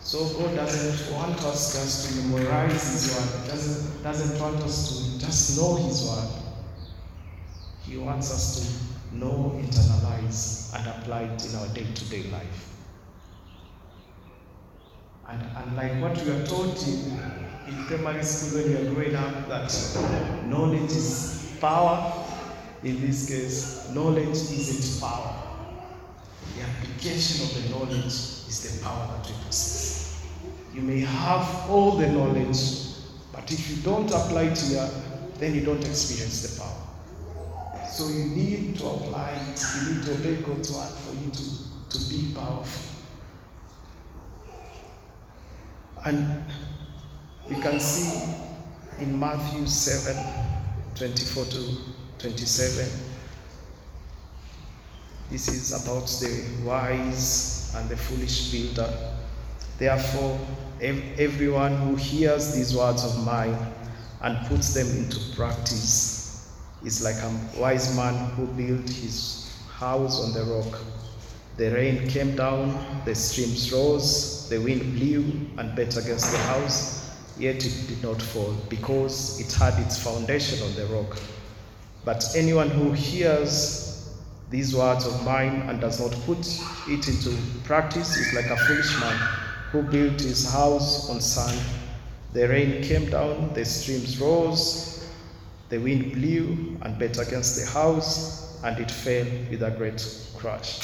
So 0.00 0.26
God 0.38 0.54
doesn't 0.56 1.14
want 1.14 1.42
us 1.44 1.74
just 1.74 2.08
to 2.08 2.22
memorize 2.22 2.72
his 2.72 3.16
word, 3.16 3.48
doesn't, 3.48 4.02
doesn't 4.02 4.40
want 4.40 4.56
us 4.62 4.88
to 4.88 5.26
just 5.26 5.56
know 5.58 5.76
his 5.76 6.08
word. 6.08 6.43
He 7.94 8.00
wants 8.00 8.32
us 8.32 8.44
to 8.58 9.16
know, 9.16 9.52
internalize, 9.62 10.74
and 10.74 10.84
apply 10.88 11.20
it 11.22 11.46
in 11.46 11.54
our 11.54 11.68
day 11.68 11.86
to 11.94 12.04
day 12.10 12.24
life. 12.24 12.74
And 15.28 15.40
unlike 15.56 16.02
what 16.02 16.26
we 16.26 16.32
are 16.32 16.44
taught 16.44 16.84
in, 16.88 17.20
in 17.68 17.84
primary 17.86 18.24
school 18.24 18.62
when 18.62 18.68
we 18.68 18.76
are 18.78 18.92
growing 18.92 19.14
up, 19.14 19.48
that 19.48 19.72
knowledge 20.48 20.90
is 20.90 21.56
power, 21.60 22.12
in 22.82 23.00
this 23.00 23.28
case, 23.28 23.88
knowledge 23.94 24.26
isn't 24.26 25.00
power. 25.00 25.32
The 26.56 26.62
application 26.62 27.46
of 27.46 27.62
the 27.62 27.78
knowledge 27.78 28.06
is 28.06 28.76
the 28.80 28.84
power 28.84 29.06
that 29.06 29.24
we 29.30 29.36
possess. 29.46 30.26
You 30.74 30.80
may 30.80 30.98
have 30.98 31.70
all 31.70 31.92
the 31.92 32.08
knowledge, 32.08 32.58
but 33.32 33.52
if 33.52 33.70
you 33.70 33.76
don't 33.84 34.10
apply 34.10 34.46
it 34.50 34.58
here, 34.58 34.90
then 35.38 35.54
you 35.54 35.64
don't 35.64 35.84
experience 35.86 36.42
the 36.42 36.60
power. 36.60 36.83
So 37.94 38.08
you 38.08 38.24
need 38.24 38.76
to 38.78 38.86
apply 38.88 39.30
it, 39.52 39.64
you 39.76 39.94
need 39.94 40.04
to 40.06 40.14
obey 40.14 40.42
God's 40.42 40.72
word 40.72 40.90
for 40.90 41.14
you 41.14 41.30
to, 41.30 41.96
to 41.96 42.10
be 42.10 42.34
powerful. 42.34 42.92
And 46.04 46.44
you 47.48 47.54
can 47.62 47.78
see 47.78 48.34
in 48.98 49.16
Matthew 49.16 49.64
7 49.68 50.16
24 50.96 51.44
to 51.44 51.76
27, 52.18 52.88
this 55.30 55.46
is 55.46 55.70
about 55.84 56.08
the 56.20 56.64
wise 56.66 57.72
and 57.76 57.88
the 57.88 57.96
foolish 57.96 58.50
builder. 58.50 58.92
Therefore, 59.78 60.36
ev- 60.80 61.20
everyone 61.20 61.76
who 61.76 61.94
hears 61.94 62.56
these 62.56 62.76
words 62.76 63.04
of 63.04 63.24
mine 63.24 63.56
and 64.20 64.44
puts 64.48 64.74
them 64.74 64.88
into 64.96 65.20
practice 65.36 66.13
is 66.84 67.02
like 67.02 67.16
a 67.16 67.60
wise 67.60 67.96
man 67.96 68.30
who 68.30 68.46
built 68.46 68.88
his 68.88 69.56
house 69.70 70.22
on 70.22 70.32
the 70.32 70.44
rock. 70.44 70.80
The 71.56 71.70
rain 71.70 72.08
came 72.08 72.34
down, 72.36 73.02
the 73.04 73.14
streams 73.14 73.72
rose, 73.72 74.48
the 74.48 74.58
wind 74.58 74.94
blew 74.96 75.24
and 75.56 75.74
beat 75.76 75.96
against 75.96 76.32
the 76.32 76.38
house, 76.38 77.10
yet 77.38 77.64
it 77.64 77.86
did 77.88 78.02
not 78.02 78.20
fall, 78.20 78.54
because 78.68 79.40
it 79.40 79.52
had 79.52 79.78
its 79.78 80.02
foundation 80.02 80.62
on 80.66 80.74
the 80.74 80.86
rock. 80.86 81.16
But 82.04 82.24
anyone 82.36 82.70
who 82.70 82.92
hears 82.92 84.12
these 84.50 84.74
words 84.74 85.06
of 85.06 85.24
mine 85.24 85.62
and 85.68 85.80
does 85.80 86.00
not 86.00 86.12
put 86.26 86.46
it 86.88 87.08
into 87.08 87.36
practice 87.64 88.16
is 88.16 88.34
like 88.34 88.46
a 88.46 88.56
foolish 88.66 89.00
man 89.00 89.16
who 89.70 89.82
built 89.82 90.20
his 90.20 90.52
house 90.52 91.08
on 91.08 91.20
sand. 91.20 91.60
The 92.32 92.48
rain 92.48 92.82
came 92.82 93.08
down, 93.10 93.54
the 93.54 93.64
streams 93.64 94.20
rose, 94.20 94.93
the 95.68 95.78
wind 95.78 96.12
blew 96.12 96.76
and 96.82 96.98
beat 96.98 97.18
against 97.18 97.58
the 97.58 97.66
house, 97.70 98.62
and 98.64 98.78
it 98.78 98.90
fell 98.90 99.26
with 99.50 99.62
a 99.62 99.70
great 99.70 100.00
crash. 100.36 100.80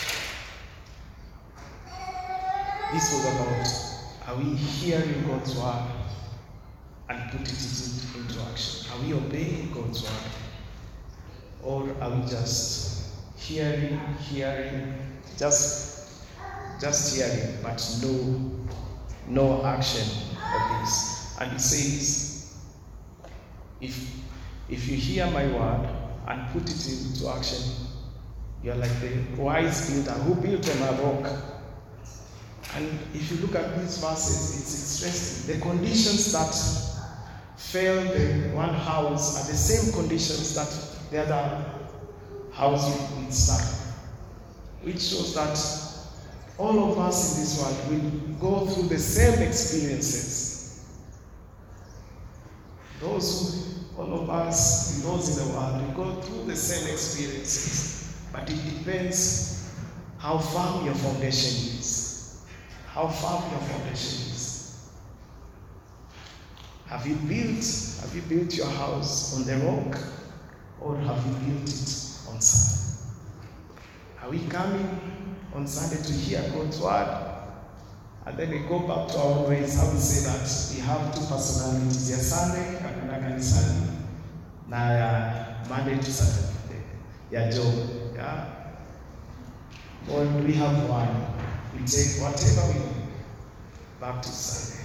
This 2.93 3.13
was 3.13 3.25
about 3.27 3.91
are 4.31 4.37
we 4.37 4.55
hearing 4.55 5.27
God's 5.27 5.57
word 5.57 5.91
and 7.09 7.31
putting 7.31 7.55
it 7.55 8.05
into 8.17 8.41
action? 8.51 8.91
Are 8.93 9.01
we 9.05 9.15
obeying 9.15 9.73
God's 9.73 10.03
word? 10.03 10.13
Or 11.63 11.95
are 12.01 12.11
we 12.11 12.23
just 12.29 13.11
hearing, 13.37 14.01
hearing, 14.29 14.95
just 15.39 16.25
just 16.81 17.17
hearing, 17.17 17.57
but 17.63 17.81
no 18.03 18.51
no 19.29 19.65
action 19.65 20.09
of 20.37 20.81
this? 20.81 21.37
And 21.41 21.53
it 21.53 21.61
says, 21.61 22.55
if 23.81 24.11
if 24.71 24.89
you 24.89 24.97
hear 24.97 25.27
my 25.31 25.47
word 25.47 25.89
and 26.29 26.49
put 26.53 26.63
it 26.63 26.89
into 26.89 27.29
action, 27.29 27.63
you're 28.63 28.77
like 28.77 29.01
the 29.01 29.43
wise 29.43 29.91
builder 29.91 30.13
who 30.21 30.35
built 30.35 30.69
on 30.71 30.83
a 30.89 31.03
rock. 31.03 31.33
And 32.77 32.87
if 33.15 33.31
you 33.31 33.39
look 33.39 33.57
at 33.57 33.79
these 33.79 33.99
verses, 33.99 34.61
it's 34.61 35.03
interesting. 35.03 35.57
The 35.57 35.61
conditions 35.61 36.33
that 36.33 36.55
failed 37.59 38.09
the 38.09 38.55
one 38.55 38.75
house 38.75 39.43
are 39.43 39.51
the 39.51 39.57
same 39.57 39.93
conditions 39.93 40.55
that 40.55 41.11
the 41.11 41.23
other 41.23 41.65
house 42.53 43.17
would 43.17 43.33
start, 43.33 43.63
which 44.83 45.01
shows 45.01 45.35
that 45.35 45.59
all 46.59 46.93
of 46.93 46.99
us 46.99 47.35
in 47.35 47.41
this 47.41 47.61
world 47.61 47.91
will 47.91 48.11
go 48.39 48.67
through 48.67 48.89
the 48.89 48.99
same 48.99 49.43
experiences. 49.43 50.85
Those 53.01 53.41
who, 53.41 53.80
all 53.99 54.23
of 54.23 54.31
us, 54.31 55.03
those 55.03 55.39
in 55.39 55.49
the 55.49 55.55
world, 55.55 55.87
we 55.87 55.95
go 55.95 56.21
through 56.23 56.45
the 56.45 56.57
same 56.57 56.93
experiences. 56.93 58.17
But 58.33 58.51
it 58.51 58.79
depends 58.79 59.71
how 60.19 60.39
firm 60.39 60.85
your 60.85 60.95
foundation 60.95 61.79
is. 61.79 62.43
How 62.87 63.09
firm 63.09 63.51
your 63.51 63.61
foundation 63.61 64.33
is. 64.33 64.91
Have 66.87 67.07
you 67.07 67.15
built, 67.15 67.65
have 68.01 68.15
you 68.15 68.23
built 68.23 68.55
your 68.55 68.67
house 68.67 69.37
on 69.37 69.45
the 69.45 69.65
rock 69.65 69.97
or 70.81 70.97
have 70.97 71.25
you 71.27 71.33
built 71.53 71.69
it 71.69 72.19
on 72.29 72.41
sand? 72.41 72.81
Are 74.23 74.29
we 74.29 74.41
coming 74.49 75.01
on 75.55 75.67
Sunday 75.67 76.03
to 76.03 76.13
hear 76.13 76.43
God's 76.55 76.81
word? 76.81 77.27
And 78.27 78.37
then 78.37 78.51
we 78.51 78.59
go 78.69 78.81
back 78.81 79.09
to 79.09 79.19
our 79.19 79.49
ways. 79.49 79.77
How 79.81 79.91
we 79.91 79.99
say 79.99 80.29
that 80.29 80.75
we 80.75 80.81
have 80.87 81.15
two 81.15 81.25
personalities. 81.27 82.11
Ya 82.11 82.17
Sunday 82.17 82.79
kakuna 82.79 83.00
kanisani 83.21 83.87
na 84.69 84.93
ya 84.93 85.35
Monday 85.69 85.97
to 85.99 86.13
Saturday. 86.13 86.83
Ya 87.31 87.51
Job. 87.51 87.75
Yeah? 88.15 88.47
Or 90.11 90.25
we 90.45 90.53
have 90.55 90.89
one. 90.89 91.27
We 91.75 91.87
take 91.87 92.21
whatever 92.23 92.67
we 92.69 92.75
need 92.75 93.01
back 94.01 94.23
to 94.23 94.29
Sunday. 94.29 94.85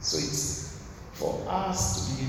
So 0.00 0.18
it's 0.18 0.82
for 1.14 1.42
us 1.48 2.10
to 2.10 2.16
be 2.22 2.26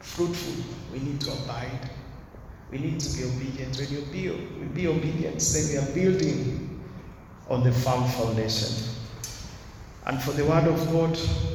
fruitful, 0.00 0.64
we 0.92 1.00
need 1.00 1.20
to 1.20 1.32
abide. 1.32 1.90
We 2.70 2.78
need 2.78 3.00
to 3.00 3.16
be 3.16 3.24
obedient. 3.24 3.76
When 3.78 3.88
you 3.90 4.02
be, 4.12 4.66
be 4.74 4.88
obedient, 4.88 5.40
then 5.40 5.68
we 5.68 5.76
are 5.76 5.94
building 5.94 6.80
on 7.48 7.62
the 7.62 7.72
firm 7.72 8.04
foundation. 8.10 8.94
And 10.06 10.22
for 10.22 10.32
the 10.32 10.44
Word 10.44 10.64
of 10.64 10.92
God 10.92 11.14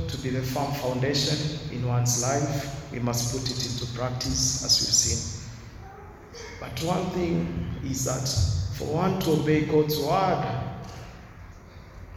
to 0.10 0.18
be 0.18 0.30
the 0.32 0.42
firm 0.42 0.72
foundation 0.74 1.60
in 1.72 1.88
one's 1.88 2.24
life, 2.24 2.92
we 2.92 3.00
must 3.00 3.32
put 3.32 3.50
it 3.50 3.66
into 3.66 3.86
practice 3.98 4.66
as 4.66 4.80
we've 4.82 4.94
seen. 4.94 5.46
But 6.60 6.82
one 6.84 7.06
thing 7.12 7.70
is 7.86 8.06
that 8.06 8.28
for 8.76 8.86
one 8.94 9.20
to 9.22 9.32
obey 9.34 9.66
God's 9.66 10.00
Word, 10.00 10.62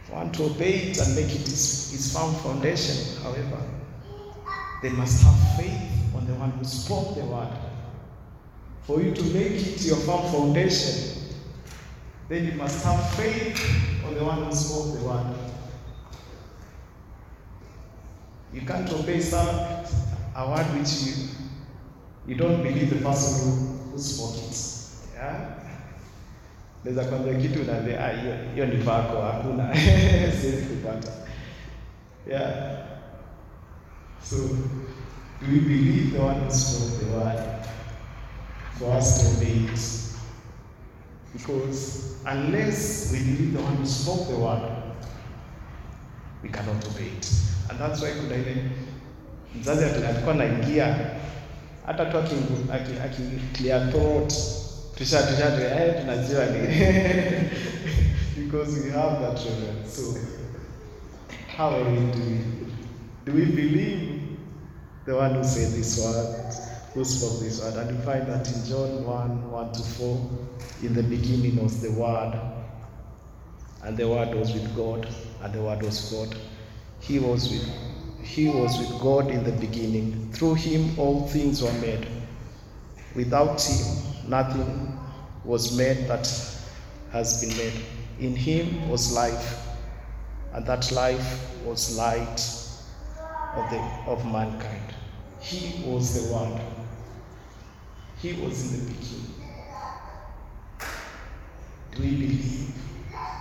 for 0.05 0.15
one 0.15 0.33
to 0.33 0.45
obey 0.45 0.91
it 0.91 0.99
and 0.99 1.15
make 1.15 1.35
it 1.35 1.47
his, 1.47 1.91
his 1.91 2.17
firm 2.17 2.35
foundation, 2.37 3.23
however, 3.23 3.63
they 4.83 4.91
must 4.91 5.23
have 5.23 5.57
faith 5.57 6.15
on 6.17 6.27
the 6.27 6.35
one 6.35 6.51
who 6.53 6.65
spoke 6.65 7.15
the 7.15 7.25
Word. 7.25 7.53
For 8.83 9.01
you 9.01 9.15
to 9.15 9.23
make 9.23 9.53
it 9.53 9.85
your 9.85 9.97
firm 9.99 10.23
foundation, 10.33 11.23
then 12.29 12.47
you 12.47 12.53
must 12.53 12.85
have 12.85 13.15
faith 13.15 14.05
on 14.07 14.15
the 14.15 14.25
one 14.25 14.43
who 14.45 14.53
spoke 14.53 14.99
the 14.99 15.05
word. 15.07 15.32
You 18.55 18.61
can't 18.67 18.93
obey 18.93 19.21
some 19.21 19.49
a 20.35 20.49
word 20.51 20.67
which 20.79 21.03
you 21.03 21.15
you 22.27 22.35
don't 22.37 22.63
believe 22.63 22.91
the 22.91 22.97
person 23.05 23.51
who, 23.51 23.91
who 23.91 23.99
spoke 23.99 24.37
it. 24.37 24.57
Yeah? 25.15 25.41
Naweza 26.85 27.05
kwambia 27.05 27.35
kitu 27.35 27.61
unaambia 27.63 28.05
ah, 28.05 28.13
hiyo 28.21 28.35
hiyo 28.55 28.67
ni 28.67 28.77
vako, 28.77 29.23
hakuna 29.23 29.75
siwezi 30.41 30.63
kupata. 30.63 31.13
Yeah. 32.31 32.53
So, 34.31 34.37
do 35.41 35.47
we 35.53 35.61
believe 35.61 36.11
the 36.17 36.23
one 36.23 36.41
who 36.41 36.51
spoke 36.51 37.05
the 37.05 37.11
word? 37.17 37.53
for 38.83 38.91
us 38.97 39.23
to 39.23 39.37
obey 39.37 39.73
it. 39.73 39.79
Because 41.33 42.17
unless 42.27 43.13
we 43.13 43.19
believe 43.21 43.53
the 43.55 43.63
one 43.63 43.77
who 43.77 43.87
spoke 43.87 44.29
the 44.29 44.37
word, 44.37 44.63
we 46.43 46.49
cannot 46.49 46.85
obey 46.87 47.09
it. 47.17 47.33
And 47.71 47.79
that's 47.79 48.03
why 48.03 48.11
kuna 48.13 48.35
ile 48.35 48.57
mzazi 49.61 49.85
alikuwa 49.85 50.35
naingia 50.35 50.97
hata 51.87 52.05
tu 52.07 52.19
aki- 52.19 53.41
clear 53.53 53.91
throat 53.91 54.35
tusha 54.99 55.23
tusha 55.23 55.51
tu- 55.51 55.63
eh, 55.63 55.95
tunajua 56.01 56.47
ni 56.47 56.59
because 58.45 58.81
we 58.81 58.91
have 58.91 59.21
that 59.27 59.39
reverence. 59.45 59.97
So 59.97 60.03
how 61.57 61.71
are 61.75 61.85
we 61.85 61.97
doing? 61.97 62.45
Do 63.27 63.33
we 63.33 63.45
believe 63.45 64.21
the 65.07 65.13
one 65.13 65.35
who 65.35 65.45
said 65.45 65.69
this 65.75 65.99
word, 65.99 66.37
who 66.95 67.05
spoke 67.05 67.41
this 67.45 67.61
word. 67.63 67.77
And 67.77 67.91
you 67.91 67.97
find 68.05 68.27
that 68.27 68.47
in 68.49 68.65
John 68.69 69.05
1 69.05 69.51
1 69.53 69.73
to 69.73 69.83
4, 69.83 70.31
in 70.83 70.95
the 70.95 71.03
beginning 71.03 71.63
was 71.63 71.81
the 71.81 71.91
Word, 71.91 72.35
and 73.85 73.97
the 73.97 74.05
Word 74.09 74.35
was 74.35 74.53
with 74.53 74.75
God, 74.77 75.07
and 75.43 75.53
the 75.55 75.61
Word 75.61 75.83
was 75.83 76.11
God. 76.13 76.37
He 77.03 77.19
was 77.19 77.51
with 77.51 77.69
He 78.23 78.49
was 78.49 78.79
with 78.79 79.01
God 79.01 79.31
in 79.31 79.43
the 79.45 79.53
beginning. 79.53 80.31
Through 80.33 80.55
him 80.55 80.99
all 80.99 81.27
things 81.27 81.63
were 81.63 81.73
made. 81.73 82.07
Without 83.15 83.61
him 83.61 84.31
nothing 84.31 84.99
was 85.45 85.77
made 85.77 86.07
that 86.07 86.27
has 87.11 87.41
been 87.41 87.57
made. 87.57 87.85
In 88.21 88.37
him 88.37 88.89
was 88.89 89.13
life, 89.13 89.67
and 90.53 90.65
that 90.67 90.91
life 90.93 91.57
was 91.65 91.97
light 91.99 92.41
of 93.57 93.71
the 93.71 93.81
of 94.07 94.25
mankind. 94.25 94.95
He 95.41 95.83
was 95.85 96.15
the 96.15 96.33
Word. 96.33 96.61
He 98.19 98.33
was 98.45 98.73
in 98.73 98.79
the 98.79 98.93
beginning. 98.93 99.35
Do 101.95 102.03
we 102.03 102.11
believe 102.11 102.75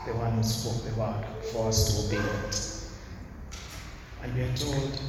the 0.07 0.13
one 0.13 0.31
who 0.33 0.43
spoke 0.43 0.83
the 0.83 0.99
word 0.99 1.23
for 1.51 1.69
us 1.69 2.09
to 2.09 2.17
obey 2.17 2.27
it? 2.47 2.70
And 4.23 4.33
we 4.35 4.41
are 4.41 4.55
told 4.55 4.99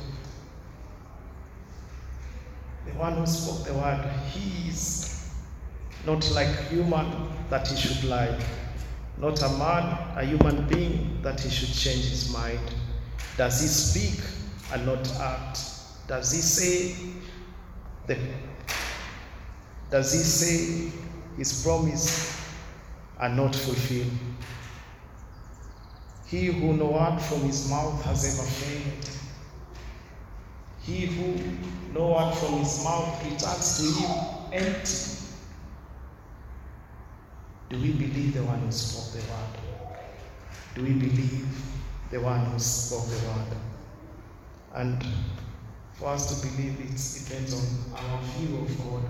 the 2.86 2.92
one 2.92 3.14
who 3.14 3.26
spoke 3.26 3.66
the 3.66 3.74
word, 3.74 4.04
he 4.32 4.68
is 4.68 5.30
not 6.06 6.28
like 6.32 6.68
human 6.68 7.28
that 7.50 7.68
he 7.68 7.76
should 7.76 8.04
lie, 8.04 8.38
not 9.18 9.40
a 9.42 9.48
man, 9.50 9.96
a 10.16 10.24
human 10.24 10.66
being 10.66 11.20
that 11.22 11.40
he 11.40 11.50
should 11.50 11.72
change 11.72 12.06
his 12.06 12.32
mind. 12.32 12.60
Does 13.36 13.60
he 13.60 13.68
speak 13.68 14.24
and 14.72 14.86
not 14.86 15.08
act? 15.20 15.60
Does 16.08 16.32
he 16.32 16.40
say 16.40 16.96
the 18.06 18.16
does 19.90 20.12
he 20.12 20.18
say 20.20 20.90
his 21.36 21.62
promise 21.62 22.40
and 23.20 23.36
not 23.36 23.54
fulfill? 23.54 24.06
He 26.32 26.46
who 26.46 26.72
no 26.72 26.86
word 26.86 27.20
from 27.20 27.40
his 27.40 27.68
mouth 27.68 28.02
has 28.06 28.24
ever 28.24 28.48
failed. 28.48 29.10
He 30.80 31.04
who 31.04 31.34
no 31.92 32.12
word 32.12 32.32
from 32.36 32.54
his 32.60 32.82
mouth 32.82 33.22
returns 33.22 33.76
to 33.76 33.84
him 34.00 34.10
empty. 34.50 35.26
Do 37.68 37.76
we 37.76 37.92
believe 37.92 38.32
the 38.32 38.44
one 38.44 38.60
who 38.60 38.72
spoke 38.72 39.12
the 39.12 39.30
word? 39.30 39.58
Do 40.74 40.82
we 40.84 40.94
believe 40.94 41.48
the 42.10 42.20
one 42.22 42.46
who 42.46 42.58
spoke 42.58 43.04
the 43.10 43.28
word? 43.28 43.58
And 44.72 45.04
for 45.92 46.14
us 46.14 46.40
to 46.40 46.46
believe 46.46 46.80
it 46.80 47.26
depends 47.26 47.52
on 47.52 47.94
our 47.94 48.22
view 48.38 48.56
of 48.56 48.78
God. 48.78 49.02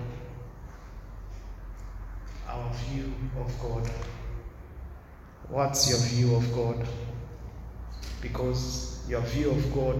Our 2.49 2.73
view 2.73 3.13
of 3.39 3.61
God. 3.61 3.89
What's 5.47 5.89
your 5.89 5.99
view 5.99 6.35
of 6.35 6.53
God? 6.53 6.85
Because 8.23 9.03
your 9.07 9.19
view 9.21 9.51
of 9.51 9.73
God 9.75 9.99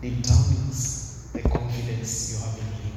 determines 0.00 1.32
the 1.32 1.42
confidence 1.42 2.30
you 2.32 2.46
have 2.46 2.56
in 2.58 2.72
Him. 2.84 2.92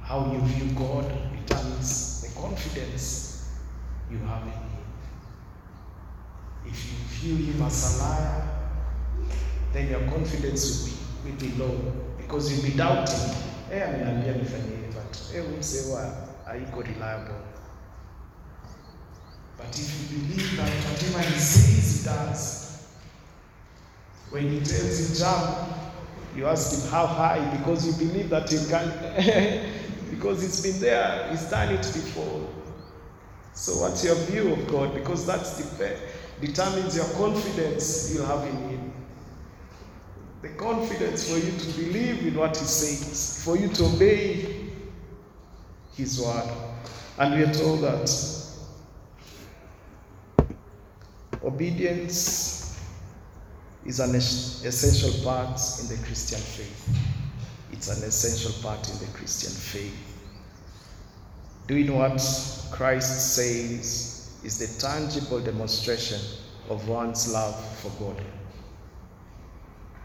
How 0.00 0.32
you 0.32 0.40
view 0.40 0.74
God 0.74 1.04
determines 1.46 2.22
the 2.22 2.40
confidence 2.40 3.46
you 4.10 4.18
have 4.20 4.42
in 4.42 4.52
Him. 4.52 4.84
If 6.66 6.86
you 6.90 7.34
view 7.36 7.52
Him 7.52 7.62
as 7.62 8.00
a 8.00 8.02
liar, 8.02 8.48
then 9.74 9.90
your 9.90 10.00
confidence 10.08 10.88
will 11.22 11.30
be, 11.30 11.30
will 11.30 11.50
be 11.50 11.58
low 11.62 11.92
because 12.16 12.50
you'll 12.50 12.70
be 12.70 12.76
doubting. 12.76 13.34
Eh, 13.72 13.82
ameniambia 13.88 14.32
nifanye 14.32 14.70
hivi, 14.70 14.86
but 14.94 15.34
eh, 15.36 15.44
huyu 15.44 15.58
msee 15.58 15.90
wa 15.92 16.16
haiko 16.44 16.82
reliable. 16.82 17.34
But 19.58 19.78
if 19.78 20.12
you 20.12 20.18
believe 20.18 20.56
that 20.56 20.70
whatever 20.90 21.20
he 21.34 21.40
says 21.40 21.98
he 21.98 22.04
does, 22.04 22.67
when 24.30 24.48
he 24.48 24.58
tells 24.60 25.10
you 25.10 25.24
jump, 25.24 25.68
you 26.36 26.46
ask 26.46 26.82
him 26.82 26.90
how 26.90 27.06
high 27.06 27.56
because 27.56 27.86
you 27.86 28.06
believe 28.06 28.30
that 28.30 28.50
you 28.52 28.60
can, 28.68 28.88
because 30.10 30.44
it's 30.44 30.60
been 30.60 30.80
there, 30.80 31.28
he's 31.30 31.48
done 31.50 31.74
it 31.74 31.78
before. 31.78 32.48
So 33.54 33.80
what's 33.80 34.04
your 34.04 34.14
view 34.14 34.52
of 34.52 34.68
God? 34.68 34.94
Because 34.94 35.26
that's 35.26 35.56
the 35.56 35.98
determines 36.40 36.96
your 36.96 37.06
confidence 37.14 38.14
you 38.14 38.22
have 38.22 38.46
in 38.46 38.56
Him. 38.68 38.92
The 40.42 40.50
confidence 40.50 41.28
for 41.28 41.36
you 41.36 41.50
to 41.50 41.66
believe 41.82 42.24
in 42.24 42.34
what 42.36 42.56
He 42.56 42.64
says, 42.64 43.42
for 43.44 43.56
you 43.56 43.68
to 43.68 43.86
obey 43.86 44.70
His 45.96 46.20
word. 46.20 46.48
And 47.18 47.34
we 47.34 47.42
are 47.42 47.52
told 47.52 47.80
that 47.80 48.38
Obedience 51.42 52.57
is 53.88 54.00
an 54.00 54.14
es- 54.14 54.62
essential 54.66 55.24
part 55.24 55.58
in 55.80 55.88
the 55.88 55.96
Christian 56.04 56.38
faith. 56.38 56.98
It's 57.72 57.88
an 57.88 58.06
essential 58.06 58.52
part 58.62 58.86
in 58.90 58.98
the 58.98 59.06
Christian 59.16 59.50
faith. 59.50 59.96
Doing 61.66 61.96
what 61.96 62.20
Christ 62.70 63.34
says 63.34 64.38
is 64.44 64.58
the 64.58 64.86
tangible 64.86 65.40
demonstration 65.40 66.20
of 66.68 66.86
one's 66.86 67.32
love 67.32 67.56
for 67.78 67.88
God. 67.98 68.22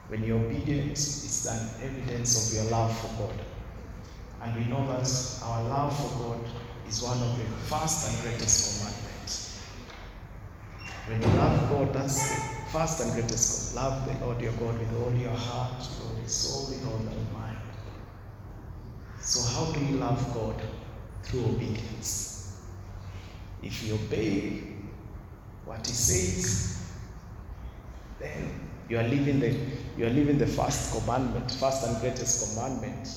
When 0.08 0.24
you're 0.24 0.39
obedient, 0.39 0.91
it's 0.91 1.46
an 1.46 1.84
evidence 1.84 2.48
of 2.48 2.63
your 2.63 2.72
love 2.72 2.98
for 3.00 3.28
God. 3.28 3.36
And 4.43 4.56
we 4.56 4.65
know 4.72 4.88
that 4.88 5.39
our 5.43 5.63
love 5.63 5.96
for 5.98 6.19
God 6.19 6.39
is 6.88 7.02
one 7.02 7.17
of 7.22 7.38
the 7.38 7.46
first 7.67 8.10
and 8.10 8.22
greatest 8.22 8.80
commandments. 8.80 9.60
When 11.08 11.22
you 11.22 11.28
love 11.38 11.69
God, 11.69 11.93
that's 11.93 12.30
the 12.30 12.53
first 12.73 13.01
and 13.01 13.13
greatest. 13.13 13.75
Love 13.75 14.03
the 14.07 14.25
Lord 14.25 14.41
your 14.41 14.51
God 14.53 14.79
with 14.79 15.03
all 15.03 15.13
your 15.13 15.29
heart, 15.29 15.88
all 16.03 16.17
your 16.17 16.27
soul, 16.27 16.73
with 16.73 16.83
all 16.88 16.99
your 17.03 17.39
mind. 17.39 17.57
So, 19.21 19.41
how 19.53 19.71
do 19.71 19.86
you 19.86 19.97
love 19.97 20.33
God? 20.33 20.59
Through 21.21 21.45
obedience. 21.45 22.57
If 23.62 23.83
you 23.83 23.93
obey 23.93 24.63
what 25.65 25.86
He 25.86 25.93
says, 25.93 26.83
then 28.19 28.59
you 28.89 28.97
are 28.97 29.03
living 29.03 29.39
the 29.39 29.55
you 29.95 30.07
are 30.07 30.09
living 30.09 30.39
the 30.39 30.47
first 30.47 30.99
commandment, 30.99 31.51
first 31.51 31.88
and 31.88 32.01
greatest 32.01 32.55
commandment, 32.55 33.07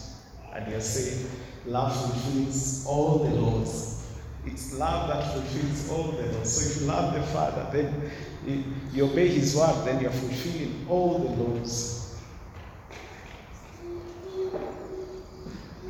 and 0.55 0.71
you 0.71 0.77
are 0.77 0.81
saying, 0.83 1.31
love 1.65 1.97
fulfills 1.97 2.87
all 2.87 3.19
the 3.21 3.35
laws. 3.35 4.07
It's 4.45 4.75
love 4.75 5.09
that 5.09 5.33
fulfills 5.33 5.91
all 5.91 6.13
the 6.13 6.33
laws. 6.37 6.53
So 6.53 6.71
if 6.71 6.81
you 6.81 6.87
love 6.87 7.15
the 7.15 7.23
Father, 7.23 7.67
then 7.73 8.11
you, 8.47 9.05
obey 9.05 9.29
His 9.29 9.57
word, 9.57 9.85
then 9.85 10.01
you 10.01 10.09
are 10.09 10.13
fulfilling 10.13 10.87
all 10.89 11.19
the 11.19 11.43
laws. 11.43 12.17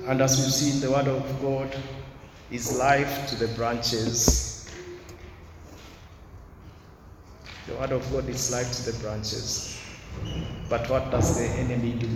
And 0.07 0.21
as 0.23 0.39
we've 0.39 0.53
seen, 0.53 0.81
the 0.81 0.91
word 0.91 1.09
of 1.09 1.43
God 1.43 1.77
is 2.51 2.79
life 2.79 3.29
to 3.29 3.37
the 3.37 3.49
branches. 3.55 4.71
The 7.67 7.75
word 7.75 7.93
of 7.93 8.11
God 8.13 8.29
is 8.29 8.53
life 8.53 8.71
to 8.73 8.93
the 8.93 8.99
branches. 9.01 9.81
But 10.69 10.89
what 10.89 11.11
does 11.11 11.37
the 11.37 11.47
enemy 11.47 11.93
do? 11.93 12.09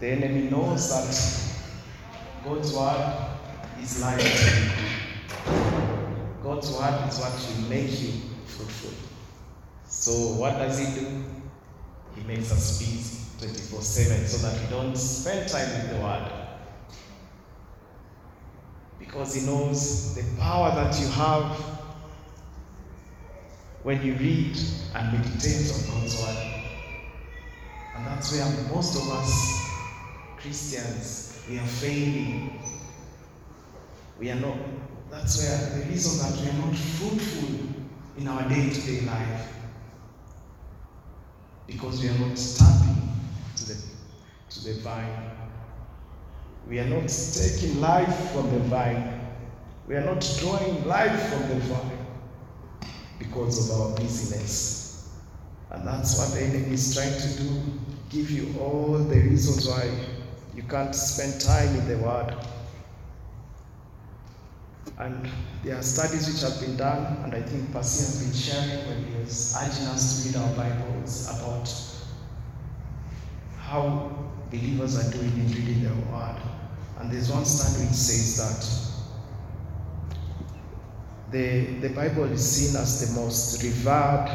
The 0.00 0.08
enemy 0.08 0.50
knows 0.50 0.88
that 0.90 2.44
God's 2.44 2.74
word 2.74 3.14
is 3.80 4.00
life. 4.02 4.79
God's 6.60 6.72
word 6.72 7.08
is 7.08 7.18
what 7.18 7.32
will 7.32 7.70
make 7.70 8.02
you 8.02 8.12
fruitful. 8.44 8.90
So 9.86 10.12
what 10.38 10.58
does 10.58 10.78
he 10.78 11.00
do? 11.00 11.24
He 12.14 12.22
makes 12.24 12.52
us 12.52 12.78
busy 12.78 13.48
24 13.48 13.80
7 13.80 14.26
so 14.26 14.46
that 14.46 14.60
we 14.60 14.68
don't 14.68 14.94
spend 14.94 15.48
time 15.48 15.66
with 15.70 15.90
the 15.90 16.04
word. 16.04 16.30
Because 18.98 19.34
he 19.36 19.46
knows 19.46 20.14
the 20.14 20.22
power 20.38 20.74
that 20.74 21.00
you 21.00 21.08
have 21.08 21.56
when 23.82 24.02
you 24.02 24.12
read 24.16 24.54
and 24.94 25.12
meditate 25.14 25.72
on 25.72 26.02
God's 26.02 26.20
word. 26.20 26.64
And 27.96 28.06
that's 28.06 28.32
where 28.32 28.74
most 28.74 28.96
of 28.96 29.10
us 29.12 29.66
Christians 30.36 31.42
we 31.48 31.58
are 31.58 31.66
failing. 31.66 32.60
We 34.18 34.30
are 34.30 34.38
not. 34.38 34.58
That's 35.10 35.42
where 35.42 35.80
the 35.80 35.90
reason 35.90 36.18
that 36.18 36.40
we 36.40 36.48
are 36.48 36.66
not 36.66 36.76
fruitful 36.76 37.48
in 38.16 38.28
our 38.28 38.48
day-to-day 38.48 39.06
life 39.06 39.52
because 41.66 42.02
we 42.02 42.08
are 42.08 42.18
not 42.18 42.36
tapping 42.36 43.10
to 43.56 43.64
the 43.66 43.76
to 44.50 44.64
the 44.64 44.80
vine. 44.80 45.30
We 46.68 46.78
are 46.78 46.86
not 46.86 47.08
taking 47.08 47.80
life 47.80 48.32
from 48.32 48.50
the 48.50 48.60
vine. 48.60 49.20
We 49.88 49.96
are 49.96 50.04
not 50.04 50.20
drawing 50.40 50.86
life 50.86 51.28
from 51.28 51.48
the 51.48 51.56
vine 51.56 52.06
because 53.18 53.70
of 53.70 53.80
our 53.80 53.96
busyness. 53.96 55.08
And 55.70 55.86
that's 55.86 56.18
what 56.18 56.32
the 56.32 56.44
enemy 56.44 56.74
is 56.74 56.94
trying 56.94 57.14
to 57.14 57.42
do 57.42 57.62
give 58.10 58.30
you 58.30 58.52
all 58.60 58.98
the 58.98 59.20
reasons 59.20 59.68
why 59.68 59.88
you 60.54 60.64
can't 60.64 60.94
spend 60.94 61.40
time 61.40 61.68
in 61.76 61.88
the 61.88 61.96
Word. 61.98 62.34
And 65.00 65.26
there 65.64 65.78
are 65.78 65.82
studies 65.82 66.28
which 66.28 66.42
have 66.42 66.60
been 66.60 66.76
done, 66.76 67.24
and 67.24 67.34
I 67.34 67.40
think 67.40 67.72
Pasi 67.72 68.04
has 68.04 68.22
been 68.22 68.34
sharing 68.34 68.86
when 68.86 69.04
he 69.06 69.18
was 69.18 69.56
urging 69.58 69.86
us 69.86 70.22
to 70.22 70.28
read 70.28 70.36
our 70.36 70.54
Bibles 70.54 71.26
about 71.40 71.72
how 73.56 74.30
believers 74.50 74.98
are 74.98 75.10
doing 75.10 75.32
in 75.32 75.46
reading 75.54 75.82
their 75.84 75.94
Word. 76.12 76.36
And 76.98 77.10
there's 77.10 77.32
one 77.32 77.46
study 77.46 77.86
which 77.86 77.94
says 77.94 78.36
that 78.36 78.62
the, 81.32 81.88
the 81.88 81.94
Bible 81.94 82.24
is 82.24 82.44
seen 82.46 82.78
as 82.78 83.14
the 83.14 83.18
most 83.18 83.62
revered 83.62 84.28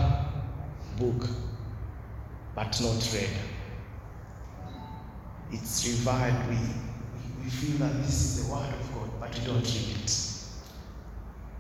book, 0.97 1.30
but 2.56 2.82
not 2.82 3.13
read. 3.13 3.30
It's 5.51 5.86
revered. 5.86 6.49
We, 6.49 6.58
we 7.43 7.49
feel 7.51 7.78
that 7.86 8.01
this 8.01 8.10
is 8.10 8.47
the 8.47 8.51
Word 8.51 8.73
of 8.73 8.93
God, 8.95 9.12
but 9.19 9.38
we 9.38 9.45
don't 9.45 9.58
read 9.58 9.97
it. 10.04 10.35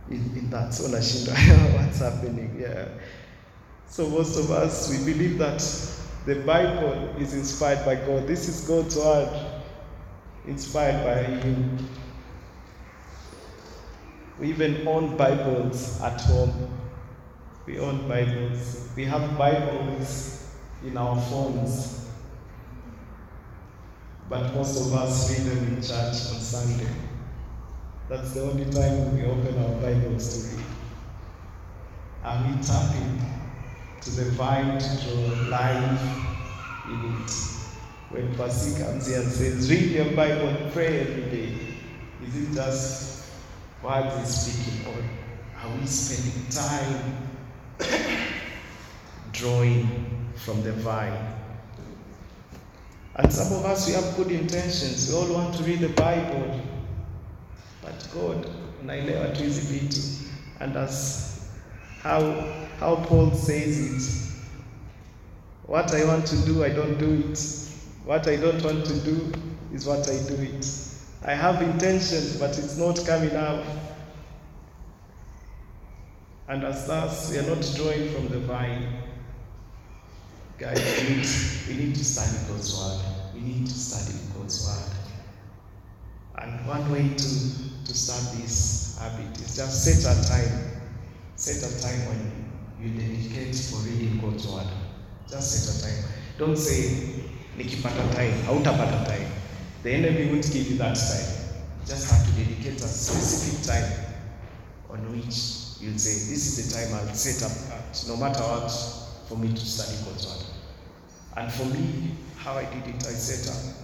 In, 0.09 0.31
in 0.35 0.49
that, 0.51 0.73
so 0.73 0.87
nashindwa 0.87 1.33
what's 1.77 1.99
happening. 1.99 2.57
Yeah. 2.59 2.87
So 3.87 4.07
most 4.07 4.37
of 4.37 4.51
us 4.51 4.89
we 4.89 5.13
believe 5.13 5.37
that 5.37 5.59
the 6.25 6.35
Bible 6.41 7.15
is 7.19 7.33
inspired 7.33 7.85
by 7.85 7.95
God. 7.95 8.27
This 8.27 8.47
is 8.47 8.67
God's 8.67 8.95
word, 8.95 9.29
inspired 10.47 11.03
by 11.03 11.23
Him. 11.23 11.77
We 14.39 14.49
even 14.49 14.87
own 14.87 15.15
Bibles 15.15 16.01
at 16.01 16.19
home. 16.21 16.69
We 17.65 17.79
own 17.79 18.07
Bibles. 18.07 18.89
We 18.95 19.05
have 19.05 19.37
Bibles 19.37 20.51
in 20.83 20.97
our 20.97 21.19
phones. 21.21 22.07
But 24.29 24.53
most 24.53 24.81
of 24.81 24.93
us 24.93 25.29
read 25.29 25.47
them 25.47 25.67
in 25.67 25.75
church 25.75 26.33
on 26.33 26.41
Sunday. 26.41 26.89
That's 28.07 28.33
the 28.33 28.41
only 28.43 28.65
time 28.65 29.17
we 29.17 29.25
open 29.25 29.57
our 29.63 29.81
Bibles 29.81 30.51
to 30.51 30.55
read. 30.55 30.65
Are 32.23 32.37
we 32.45 32.61
tapping 32.61 33.19
to 34.01 34.09
the 34.11 34.25
vine 34.31 34.77
to 34.77 34.87
draw 35.03 35.49
life 35.49 36.01
in 36.87 37.15
it? 37.15 37.31
When 38.11 38.35
Pasi 38.35 38.79
comes 38.79 39.07
here 39.07 39.21
and 39.21 39.31
says, 39.31 39.71
read 39.71 39.89
your 39.89 40.11
Bible 40.15 40.69
pray 40.71 40.99
every 40.99 41.23
day, 41.31 41.57
is 42.23 42.35
it 42.35 42.53
just 42.53 43.31
words 43.83 44.15
he's 44.19 44.53
speaking, 44.53 44.93
or 44.93 45.03
are 45.63 45.75
we 45.75 45.87
spending 45.87 46.45
time 46.51 47.27
drawing 49.31 50.31
from 50.35 50.61
the 50.61 50.73
vine? 50.73 51.33
And 53.15 53.33
some 53.33 53.51
of 53.57 53.65
us, 53.65 53.87
we 53.87 53.93
have 53.93 54.15
good 54.15 54.31
intentions. 54.31 55.09
We 55.09 55.15
all 55.15 55.33
want 55.33 55.55
to 55.55 55.63
read 55.63 55.79
the 55.79 55.89
Bible. 55.89 56.61
But 57.85 58.13
God, 58.13 58.47
unaelewa 58.81 59.27
tu 59.27 59.43
hizi 59.43 59.61
vitu. 59.61 60.01
And 60.59 60.77
as 60.77 61.31
how, 62.03 62.21
how 62.79 62.95
Paul 62.95 63.31
says 63.31 63.77
it, 63.79 64.25
what 65.67 65.93
I 65.93 66.03
want 66.05 66.25
to 66.27 66.35
do, 66.45 66.63
I 66.63 66.69
don't 66.69 66.97
do 66.97 67.13
it. 67.13 67.39
What 68.05 68.27
I 68.27 68.37
don't 68.37 68.63
want 68.63 68.85
to 68.85 68.93
do 68.93 69.31
is 69.73 69.85
what 69.85 70.07
I 70.07 70.17
do 70.27 70.35
it. 70.35 70.65
I 71.25 71.33
have 71.33 71.61
intentions, 71.61 72.37
but 72.37 72.51
it's 72.57 72.77
not 72.77 73.03
coming 73.05 73.35
up. 73.35 73.63
And 76.47 76.63
as 76.63 76.85
thus, 76.85 77.31
we 77.31 77.39
are 77.39 77.55
not 77.55 77.73
drawing 77.75 78.09
from 78.13 78.27
the 78.27 78.39
vine. 78.39 79.01
Guys, 80.59 80.79
we 81.01 81.15
need, 81.15 81.27
we 81.67 81.85
need 81.85 81.95
to 81.95 82.05
study 82.05 82.37
God's 82.47 82.77
word. 82.77 83.01
We 83.33 83.41
need 83.41 83.65
to 83.65 83.73
study 83.73 84.17
God's 84.37 84.67
word. 84.67 84.95
And 86.43 86.67
one 86.67 86.91
way 86.91 87.09
to, 87.15 87.25
to 87.85 87.93
start 87.93 88.41
this 88.41 88.97
habit 88.99 89.29
It's 89.39 89.55
just 89.55 89.83
set 89.85 90.01
a 90.01 90.27
time. 90.27 90.81
Set 91.35 91.57
a 91.57 91.81
time 91.81 92.07
when 92.07 92.45
you 92.81 92.89
dedicate 92.97 93.55
for 93.55 93.77
reading 93.87 94.19
God's 94.19 94.47
word. 94.47 94.67
Just 95.29 95.51
set 95.51 95.75
a 95.75 95.81
time. 95.85 96.11
Don't 96.37 96.57
say, 96.57 97.23
nikipata 97.57 98.15
time, 98.15 98.33
hautapata 98.45 99.05
time. 99.05 99.27
The 99.83 99.93
enemy 99.93 100.31
won't 100.31 100.51
give 100.51 100.67
you 100.67 100.77
that 100.77 100.95
time. 100.95 101.57
You 101.81 101.85
just 101.87 102.11
have 102.11 102.25
to 102.25 102.31
dedicate 102.43 102.81
a 102.81 102.87
specific 102.87 103.65
time 103.65 104.05
on 104.89 105.11
which 105.11 105.79
you'll 105.79 105.97
say, 105.99 106.31
this 106.31 106.57
is 106.57 106.57
the 106.57 106.75
time 106.75 106.93
I'll 106.95 107.13
set 107.13 107.43
up 107.43 107.77
at, 107.77 108.03
no 108.07 108.17
matter 108.17 108.41
what, 108.41 108.71
for 109.29 109.37
me 109.37 109.49
to 109.49 109.65
study 109.65 109.97
God's 110.05 110.25
word. 110.25 110.45
And 111.37 111.51
for 111.51 111.65
me, 111.65 112.11
how 112.37 112.53
I 112.53 112.65
did 112.65 112.95
it, 112.95 113.05
I 113.05 113.11
set 113.11 113.53
up 113.53 113.75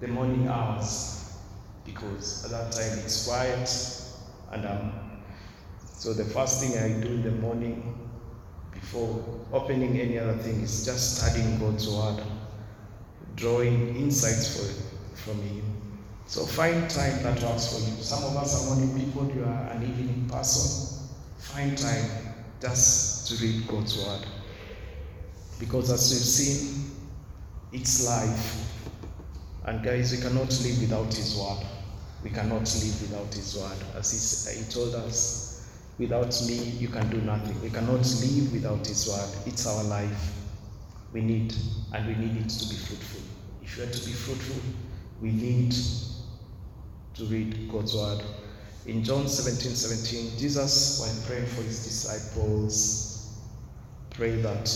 the 0.00 0.08
morning 0.08 0.48
hours 0.48 1.15
because 1.86 2.44
at 2.44 2.50
that 2.50 2.72
time 2.72 2.98
it's 2.98 3.26
quiet 3.26 3.70
and 4.52 4.66
I'm 4.66 5.06
So 5.98 6.12
the 6.12 6.24
first 6.24 6.60
thing 6.60 6.76
I 6.78 7.00
do 7.00 7.08
in 7.08 7.22
the 7.22 7.30
morning 7.30 7.98
before 8.72 9.24
opening 9.52 9.98
any 9.98 10.18
other 10.18 10.36
thing 10.36 10.60
is 10.60 10.84
just 10.84 11.16
studying 11.16 11.58
God's 11.58 11.88
word, 11.88 12.22
drawing 13.34 13.96
insights 13.96 14.54
for, 14.54 15.16
from 15.16 15.42
Him. 15.42 15.64
So 16.26 16.44
find 16.44 16.88
time 16.90 17.22
that 17.22 17.42
works 17.42 17.72
for 17.72 17.80
you. 17.80 17.96
Some 18.02 18.24
of 18.24 18.36
us 18.36 18.62
are 18.62 18.76
morning 18.76 19.04
people, 19.04 19.26
you 19.34 19.44
are 19.44 19.70
an 19.72 19.82
evening 19.82 20.28
person. 20.30 21.08
Find 21.38 21.76
time 21.76 22.10
just 22.60 23.28
to 23.28 23.44
read 23.44 23.66
God's 23.66 23.96
word. 23.96 24.26
Because 25.58 25.90
as 25.90 26.10
we've 26.10 26.20
seen, 26.20 26.90
it's 27.72 28.06
life. 28.06 28.70
And 29.64 29.82
guys, 29.82 30.12
we 30.12 30.18
cannot 30.18 30.50
live 30.62 30.80
without 30.80 31.12
His 31.14 31.36
word. 31.36 31.66
We 32.26 32.32
cannot 32.32 32.62
live 32.62 33.02
without 33.02 33.32
His 33.32 33.56
word. 33.56 33.78
As 33.96 34.10
He, 34.10 34.58
he 34.58 34.68
told 34.68 34.96
us, 34.96 35.64
without 35.96 36.34
me, 36.48 36.54
you 36.54 36.88
can 36.88 37.08
do 37.08 37.20
nothing. 37.20 37.62
We 37.62 37.70
cannot 37.70 38.00
live 38.00 38.52
without 38.52 38.84
His 38.84 39.06
word. 39.08 39.46
It's 39.46 39.64
our 39.64 39.84
life. 39.84 40.32
We 41.12 41.20
need, 41.20 41.54
and 41.94 42.04
we 42.04 42.16
need 42.16 42.36
it 42.36 42.48
to 42.48 42.68
be 42.68 42.74
fruitful. 42.74 43.20
If 43.62 43.78
are 43.78 43.92
to 43.92 44.06
be 44.06 44.12
fruitful, 44.12 44.60
we 45.22 45.30
need 45.30 45.72
to 47.14 47.24
read 47.26 47.70
God's 47.70 47.94
word. 47.94 48.20
In 48.86 49.04
John 49.04 49.28
17 49.28 49.76
17, 49.76 50.36
Jesus, 50.36 50.98
while 50.98 51.26
praying 51.28 51.46
for 51.46 51.62
his 51.62 51.84
disciples, 51.84 53.38
pray 54.10 54.34
that 54.42 54.68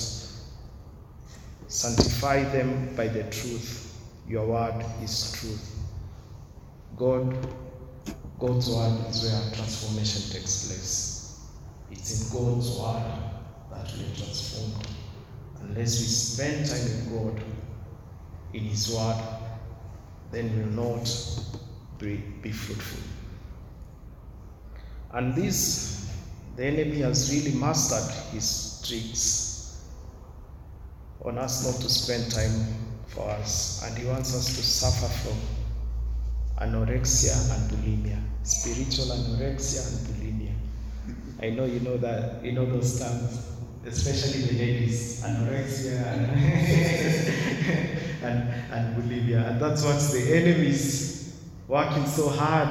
sanctify 1.66 2.44
them 2.44 2.94
by 2.94 3.08
the 3.08 3.24
truth. 3.24 3.92
Your 4.28 4.46
word 4.46 4.84
is 5.02 5.32
truth. 5.32 5.69
God, 7.00 7.34
God's 8.38 8.68
word 8.68 9.06
is 9.08 9.22
where 9.22 9.54
transformation 9.54 10.30
takes 10.30 10.66
place. 10.66 11.48
It's 11.90 12.30
in 12.30 12.38
God's 12.38 12.78
word 12.78 13.02
that 13.70 13.90
we 13.96 14.04
are 14.04 14.16
transformed. 14.16 14.86
Unless 15.62 15.98
we 15.98 16.06
spend 16.06 16.66
time 16.68 16.86
in 16.86 17.08
God, 17.10 17.42
in 18.52 18.64
His 18.64 18.94
word, 18.94 19.16
then 20.30 20.54
we 20.54 20.62
will 20.62 20.94
not 20.94 21.10
be, 21.98 22.16
be 22.42 22.52
fruitful. 22.52 23.00
And 25.14 25.34
this, 25.34 26.06
the 26.56 26.66
enemy 26.66 27.00
has 27.00 27.32
really 27.32 27.58
mastered 27.58 28.14
his 28.34 28.84
tricks 28.86 29.86
on 31.24 31.38
us 31.38 31.64
not 31.64 31.80
to 31.80 31.88
spend 31.88 32.30
time 32.30 32.74
for 33.06 33.30
us. 33.30 33.82
And 33.86 33.96
he 33.96 34.06
wants 34.06 34.34
us 34.36 34.54
to 34.54 34.62
suffer 34.62 35.08
from 35.24 35.59
anorexia 36.60 37.32
and 37.54 37.70
bulimia, 37.70 38.18
spiritual 38.42 39.06
anorexia 39.06 39.80
and 39.88 40.06
bulimia. 40.06 40.54
I 41.42 41.50
know 41.50 41.64
you 41.64 41.80
know 41.80 41.96
that, 41.96 42.44
you 42.44 42.52
know 42.52 42.66
those 42.66 42.98
terms, 43.00 43.46
especially 43.86 44.42
the 44.42 44.58
ladies, 44.58 45.22
anorexia 45.24 46.04
and, 46.06 46.30
and, 48.22 48.54
and 48.72 48.96
bulimia. 48.96 49.50
And 49.50 49.60
that's 49.60 49.82
what 49.82 49.98
the 50.12 50.36
enemy 50.36 50.68
is 50.68 51.34
working 51.66 52.06
so 52.06 52.28
hard 52.28 52.68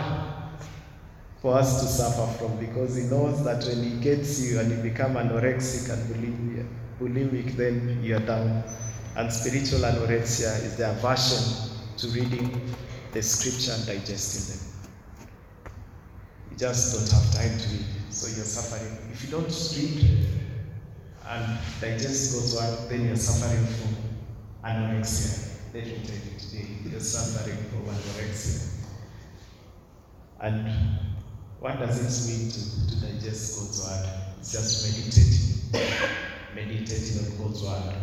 for 1.41 1.57
us 1.57 1.81
to 1.81 1.87
suffer 1.87 2.27
from 2.37 2.57
because 2.57 2.95
he 2.95 3.03
knows 3.03 3.43
that 3.43 3.63
when 3.63 3.83
he 3.83 3.99
gets 4.01 4.39
you 4.41 4.59
and 4.59 4.69
you 4.69 4.77
become 4.83 5.15
anorexic 5.15 5.91
and 5.91 6.13
bulimic, 6.13 6.67
bulimic 7.01 7.55
then 7.55 7.99
you're 8.03 8.19
down. 8.19 8.63
And 9.15 9.33
spiritual 9.33 9.79
anorexia 9.79 10.63
is 10.63 10.77
the 10.77 10.91
aversion 10.91 11.71
to 11.97 12.07
reading 12.09 12.61
the 13.11 13.21
scripture 13.21 13.73
and 13.73 13.85
digesting 13.85 14.55
them. 14.55 15.71
You 16.51 16.57
just 16.57 16.93
don't 16.93 17.21
have 17.21 17.33
time 17.33 17.57
to 17.57 17.67
read, 17.69 17.85
so 18.13 18.27
you're 18.35 18.45
suffering. 18.45 18.97
If 19.11 19.23
you 19.23 19.31
don't 19.31 19.47
read 19.47 20.27
and 21.27 21.59
digest 21.81 22.33
God's 22.33 22.55
word, 22.55 22.89
then 22.89 23.07
you're 23.07 23.15
suffering 23.15 23.65
from 23.65 23.95
anorexia. 24.63 25.49
Let 25.73 25.85
me 25.85 26.01
tell 26.05 26.15
you 26.15 26.39
today, 26.39 26.67
you're 26.89 26.99
suffering 26.99 27.57
from 27.69 27.85
anorexia. 27.85 28.73
And 30.41 30.99
what 31.59 31.79
does 31.79 31.99
it 31.99 32.31
mean 32.31 32.49
to, 32.51 32.87
to 32.89 33.13
digest 33.13 33.59
God's 33.59 33.83
word? 33.83 34.09
It's 34.39 34.51
just 34.53 35.71
meditating, 35.73 36.07
meditating 36.55 37.25
on 37.25 37.37
God's 37.37 37.61
word, 37.61 37.95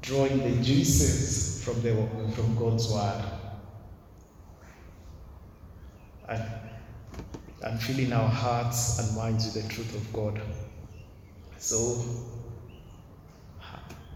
drawing 0.00 0.38
the 0.38 0.62
juices 0.62 1.62
from 1.62 1.82
the 1.82 1.94
from 2.34 2.56
God's 2.56 2.90
word, 2.90 3.22
and 6.28 6.42
and 7.62 7.82
filling 7.82 8.12
our 8.12 8.28
hearts 8.28 8.98
and 8.98 9.16
minds 9.16 9.46
with 9.46 9.62
the 9.62 9.74
truth 9.74 9.94
of 9.94 10.12
God. 10.12 10.40
So 11.58 12.04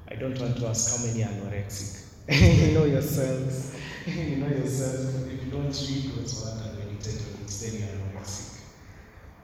I 0.09 0.15
don't 0.15 0.39
want 0.39 0.57
to 0.59 0.67
ask 0.69 0.97
how 0.97 1.07
many 1.07 1.23
anorexic. 1.23 2.05
you 2.69 2.73
know 2.73 2.85
yourselves. 2.85 3.77
you 4.07 4.37
know 4.37 4.47
yourselves. 4.47 5.27
If 5.27 5.45
you 5.45 5.51
don't 5.51 5.65
read 5.65 6.15
God's 6.15 6.45
word 6.45 6.67
and 6.67 6.79
meditate 6.79 7.21
on 7.23 7.43
it, 7.43 7.49
then 7.49 7.75
you 7.75 7.85
are 7.85 8.21
anorexic. 8.21 8.61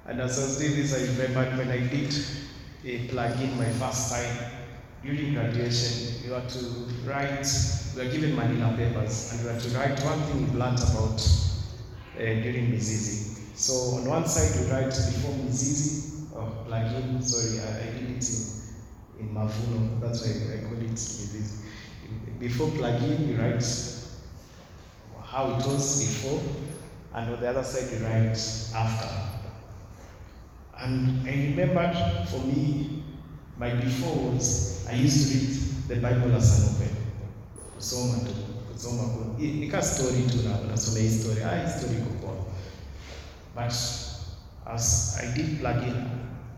And 0.07 0.20
as 0.20 0.38
I 0.38 0.42
was 0.42 0.59
doing 0.59 0.76
this, 0.76 0.94
I 0.94 1.22
remembered 1.22 1.59
when 1.59 1.70
I 1.70 1.87
did 1.88 2.14
a 2.85 3.09
plug-in 3.09 3.59
my 3.59 3.68
first 3.70 4.12
time 4.12 4.50
during 5.02 5.35
graduation, 5.35 6.22
you 6.24 6.33
had 6.33 6.48
to 6.48 6.59
write, 7.04 7.46
we 7.96 8.04
were 8.04 8.11
given 8.11 8.35
Manila 8.35 8.74
papers, 8.76 9.33
and 9.33 9.42
we 9.42 9.52
had 9.52 9.61
to 9.61 9.68
write 9.70 10.00
one 10.04 10.20
thing 10.22 10.52
we 10.52 10.59
learned 10.59 10.78
about 10.78 11.20
Uh, 12.18 12.42
during 12.42 12.72
Mizizi. 12.72 13.57
So 13.57 13.96
on 13.96 14.04
one 14.07 14.26
side, 14.26 14.50
we 14.61 14.68
write 14.72 14.87
before 14.87 15.35
Mizizi, 15.35 16.26
oh, 16.35 16.40
or 16.40 16.64
plug-in, 16.66 17.22
sorry, 17.22 17.61
I, 17.61 17.78
I 17.78 17.92
did 17.92 18.11
it 18.11 18.28
in, 18.28 19.20
in 19.20 19.28
Mavuno, 19.33 20.00
that's 20.00 20.26
why 20.26 20.33
I 20.52 20.64
call 20.64 20.78
it 20.78 20.90
Mizizi. 20.90 21.61
Before 22.40 22.70
plug-in, 22.70 23.28
you 23.28 23.37
write 23.37 23.64
how 25.22 25.44
it 25.46 25.64
was 25.64 26.00
before, 26.09 26.42
and 27.14 27.35
on 27.35 27.40
the 27.40 27.48
other 27.50 27.62
side, 27.62 27.88
you 27.96 28.04
write 28.04 28.37
after. 28.74 29.09
And 30.76 31.28
I 31.28 31.31
remembered 31.31 32.28
for 32.31 32.40
me, 32.40 33.04
my 33.59 33.70
before 33.74 34.33
was 34.33 34.88
I 34.90 34.94
used 34.94 35.31
to 35.31 35.38
read 35.38 35.88
the 35.88 35.96
Bible 36.09 36.35
as 36.35 36.66
an 36.66 36.74
open. 36.74 36.96
Kusoma 37.76 38.57
ku. 38.86 39.34
Nika 39.38 39.82
story 39.82 40.22
tu 40.30 40.42
na 40.48 40.76
hii 40.76 41.10
story. 41.10 41.42
Ah, 41.42 41.56
hii 41.56 41.78
story 41.78 41.96
iko 41.96 42.10
poa. 42.20 42.36
But 43.54 43.72
as 44.66 45.18
I 45.22 45.34
did 45.34 45.60
plug 45.60 45.82
in, 45.82 45.96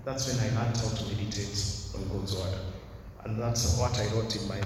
that's 0.05 0.29
when 0.29 0.39
I 0.39 0.49
learned 0.55 0.77
how 0.77 0.89
to 0.89 1.05
meditate 1.05 1.57
on 1.95 2.09
God's 2.09 2.37
word. 2.37 2.59
And 3.25 3.39
that's 3.41 3.79
what 3.79 3.99
I 3.99 4.07
wrote 4.15 4.37
in 4.37 4.49
my 4.49 4.61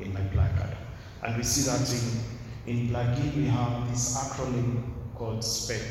in 0.00 0.12
my 0.12 0.20
placard. 0.32 0.76
And 1.22 1.36
we 1.36 1.42
see 1.42 1.70
that 1.70 1.88
in, 1.92 2.78
in 2.78 2.88
plug-in 2.88 3.36
we 3.36 3.48
have 3.48 3.88
this 3.90 4.16
acronym 4.16 4.82
called 5.14 5.40
SPEC. 5.40 5.82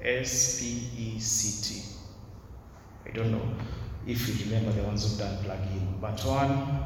S-P-E-C-T. 0.00 1.82
I 3.06 3.10
don't 3.10 3.32
know 3.32 3.42
if 4.06 4.28
you 4.28 4.44
remember 4.44 4.72
the 4.72 4.86
ones 4.86 5.02
who've 5.08 5.18
done 5.18 5.42
plug-in, 5.44 5.98
but 6.00 6.24
one 6.24 6.84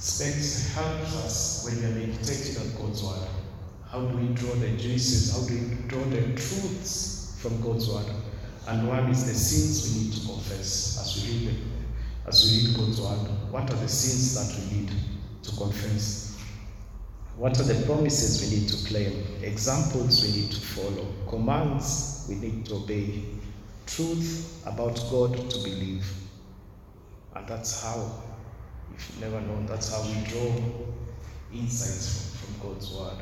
SPEC 0.00 0.72
helps 0.72 1.14
us 1.16 1.64
when 1.66 1.76
we 1.76 1.84
are 1.84 2.06
meditating 2.06 2.56
on 2.56 2.82
God's 2.82 3.02
word. 3.02 3.28
How 3.86 4.00
do 4.00 4.16
we 4.16 4.28
draw 4.28 4.54
the 4.54 4.70
juices? 4.70 5.30
How 5.30 5.46
do 5.46 5.52
we 5.52 5.88
draw 5.88 6.02
the 6.04 6.22
truths 6.40 7.36
from 7.42 7.60
God's 7.60 7.86
word? 7.86 8.06
And 8.66 8.88
one 8.88 9.10
is 9.10 9.26
the 9.26 9.34
sins 9.34 9.92
we 9.92 10.04
need 10.04 10.12
to 10.14 10.26
confess 10.26 10.98
as 11.02 11.22
we 11.22 11.48
read 11.48 11.56
as 12.26 12.44
we 12.44 12.66
read 12.66 12.76
God's 12.78 12.98
word. 12.98 13.28
What 13.50 13.70
are 13.70 13.76
the 13.76 13.88
sins 13.88 14.34
that 14.36 14.72
we 14.72 14.78
need 14.78 14.90
to 15.42 15.56
confess? 15.56 16.38
What 17.36 17.60
are 17.60 17.64
the 17.64 17.84
promises 17.84 18.40
we 18.40 18.56
need 18.58 18.68
to 18.68 18.86
claim? 18.86 19.42
Examples 19.42 20.22
we 20.22 20.30
need 20.32 20.50
to 20.52 20.60
follow? 20.60 21.06
Commands 21.28 22.26
we 22.26 22.36
need 22.36 22.64
to 22.66 22.76
obey? 22.76 23.24
Truth 23.86 24.62
about 24.66 24.96
God 25.10 25.50
to 25.50 25.58
believe? 25.58 26.06
And 27.34 27.46
that's 27.46 27.82
how, 27.82 28.10
never 29.20 29.40
known, 29.40 29.66
that's 29.66 29.90
how 29.90 30.02
we 30.02 30.14
draw 30.24 30.54
insights 31.52 32.36
from, 32.38 32.54
from 32.54 32.68
God's 32.68 32.92
word. 32.92 33.18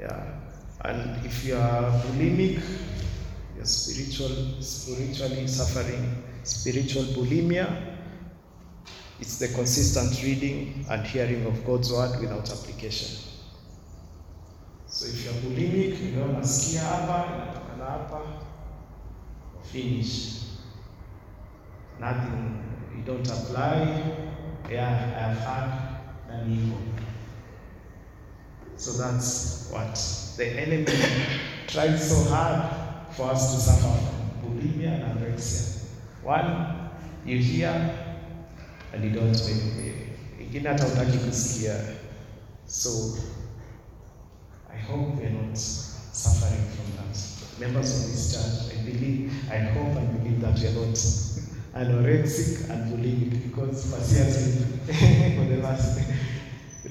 Yeah. 0.00 0.40
And 0.84 1.24
if 1.24 1.44
you 1.44 1.56
are 1.56 1.90
bulimic, 2.02 2.62
you're 3.56 3.64
spiritual, 3.64 4.60
spiritually 4.60 5.46
suffering 5.46 6.22
spiritual 6.42 7.04
bulimia, 7.14 7.96
it's 9.20 9.38
the 9.38 9.48
consistent 9.48 10.22
reading 10.22 10.84
and 10.90 11.06
hearing 11.06 11.46
of 11.46 11.64
God's 11.64 11.92
word 11.92 12.20
without 12.20 12.50
application. 12.50 13.18
So 14.86 15.06
if 15.06 15.24
you're 15.24 15.34
bulimic, 15.34 16.00
you 16.02 16.16
know, 16.16 16.26
nasikia 16.26 16.80
hapa, 16.80 17.26
inatokana 17.34 17.84
hapa, 17.84 18.20
finish. 19.72 20.42
Nothing, 22.00 22.62
you 22.96 23.04
don't 23.04 23.28
apply. 23.28 24.31
Yeah, 24.70 24.88
I 24.88 25.20
have 25.20 25.38
had 25.38 26.40
an 26.40 26.52
ego. 26.52 26.78
So 28.76 28.92
that's 28.92 29.70
what 29.70 29.94
the 30.36 30.46
enemy 30.46 30.86
tried 31.68 31.96
so 31.96 32.24
hard 32.30 33.14
for 33.14 33.30
us 33.30 33.54
to 33.54 33.60
suffer. 33.60 33.98
From 34.40 34.50
bulimia 34.58 34.94
and 34.94 35.18
anorexia. 35.18 35.84
One, 36.22 36.90
you 37.24 37.38
hear 37.38 37.70
and 38.92 39.04
you 39.04 39.10
don't 39.10 39.30
make 39.30 39.92
ingine 40.40 40.68
hata 40.68 40.86
utaki 40.86 41.18
kusikia. 41.18 41.76
So 42.66 42.90
I 44.70 44.78
hope 44.78 45.16
we're 45.16 45.30
not 45.30 45.58
suffering 46.12 46.64
from 46.76 46.96
that. 46.96 47.18
Members 47.60 47.90
of 47.94 48.10
this 48.10 48.32
church, 48.32 48.78
I 48.78 48.82
believe, 48.90 49.30
I 49.50 49.58
hope 49.58 49.96
and 49.98 50.18
believe 50.18 50.40
that 50.40 50.58
we 50.58 50.66
are 50.66 50.86
not 50.86 50.96
anorexic 51.74 52.68
and 52.70 52.92
bulimic 52.92 53.42
because 53.44 53.86
Masias 53.86 54.62
for 55.36 55.44
the 55.48 55.62
last 55.62 55.98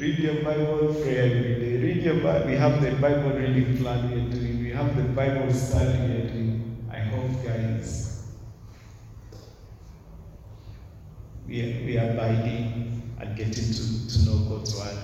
read 0.01 0.17
your 0.17 0.43
Bible, 0.43 0.95
pray 1.03 1.17
every 1.17 1.55
day. 1.59 1.77
Read 1.77 2.03
your 2.03 2.15
Bible. 2.23 2.47
We 2.47 2.55
have 2.55 2.81
the 2.81 2.91
Bible 2.93 3.37
reading 3.37 3.77
plan 3.77 4.09
we 4.09 4.19
are 4.19 4.29
doing. 4.29 4.63
We 4.63 4.69
have 4.71 4.95
the 4.97 5.03
Bible 5.03 5.53
study 5.53 5.99
we 6.07 6.15
are 6.15 6.27
doing. 6.27 6.87
I 6.91 6.99
hope, 6.99 7.45
guys, 7.45 8.25
we 11.47 11.61
are, 11.61 11.85
we 11.85 11.97
are 11.99 12.09
abiding 12.11 13.15
and 13.19 13.37
getting 13.37 13.71
to, 13.73 14.09
to 14.09 14.25
know 14.25 14.37
God's 14.49 14.75
word. 14.75 14.97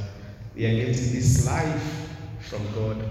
We 0.55 0.65
are 0.65 0.73
getting 0.73 1.13
this 1.13 1.45
life 1.45 2.09
from 2.49 2.65
God 2.73 3.07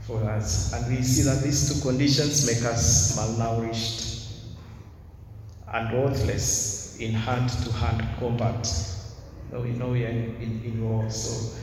for 0.00 0.24
us. 0.24 0.72
And 0.72 0.96
we 0.96 1.02
see 1.04 1.22
that 1.22 1.44
these 1.44 1.72
two 1.72 1.88
conditions 1.88 2.44
make 2.44 2.64
us 2.64 3.16
malnourished 3.16 4.09
and 5.72 5.92
worthless 5.92 6.98
in 6.98 7.12
hand 7.12 7.48
to 7.48 7.72
hand 7.72 8.06
combat. 8.18 8.68
Now 9.52 9.60
we 9.60 9.70
know 9.70 9.88
we 9.88 10.04
are 10.04 10.08
in, 10.08 10.62
in, 10.64 10.84
war, 10.88 11.08
so 11.10 11.56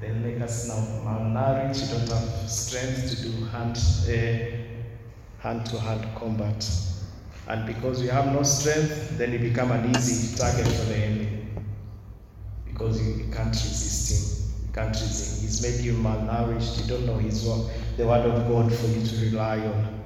they 0.00 0.10
make 0.10 0.40
us 0.40 0.68
now 0.68 0.74
malnourished, 1.04 1.90
don't 1.90 2.08
have 2.08 2.50
strength 2.50 3.10
to 3.10 3.22
do 3.22 3.44
hand 3.46 3.78
eh, 4.08 4.58
hand 5.38 5.66
to 5.66 5.80
hand 5.80 6.06
combat. 6.16 6.68
And 7.48 7.66
because 7.66 8.02
we 8.02 8.08
have 8.08 8.32
no 8.32 8.42
strength, 8.42 9.16
then 9.18 9.30
we 9.30 9.38
become 9.38 9.70
an 9.70 9.94
easy 9.96 10.36
target 10.36 10.66
for 10.66 10.84
the 10.86 10.96
enemy. 10.96 11.46
Because 12.66 13.00
you, 13.00 13.24
you 13.24 13.32
can't 13.32 13.54
resist 13.54 14.10
him. 14.10 14.66
You 14.66 14.72
can't 14.74 14.90
resist 14.90 15.38
him. 15.38 15.42
He's 15.46 15.62
made 15.62 15.84
you 15.84 15.92
malnourished. 15.94 16.82
You 16.82 16.88
don't 16.88 17.06
know 17.06 17.18
his 17.18 17.46
word, 17.46 17.70
the 17.96 18.06
word 18.06 18.26
of 18.26 18.48
God 18.48 18.72
for 18.72 18.86
you 18.88 19.06
to 19.06 19.26
rely 19.26 19.58
on. 19.60 20.05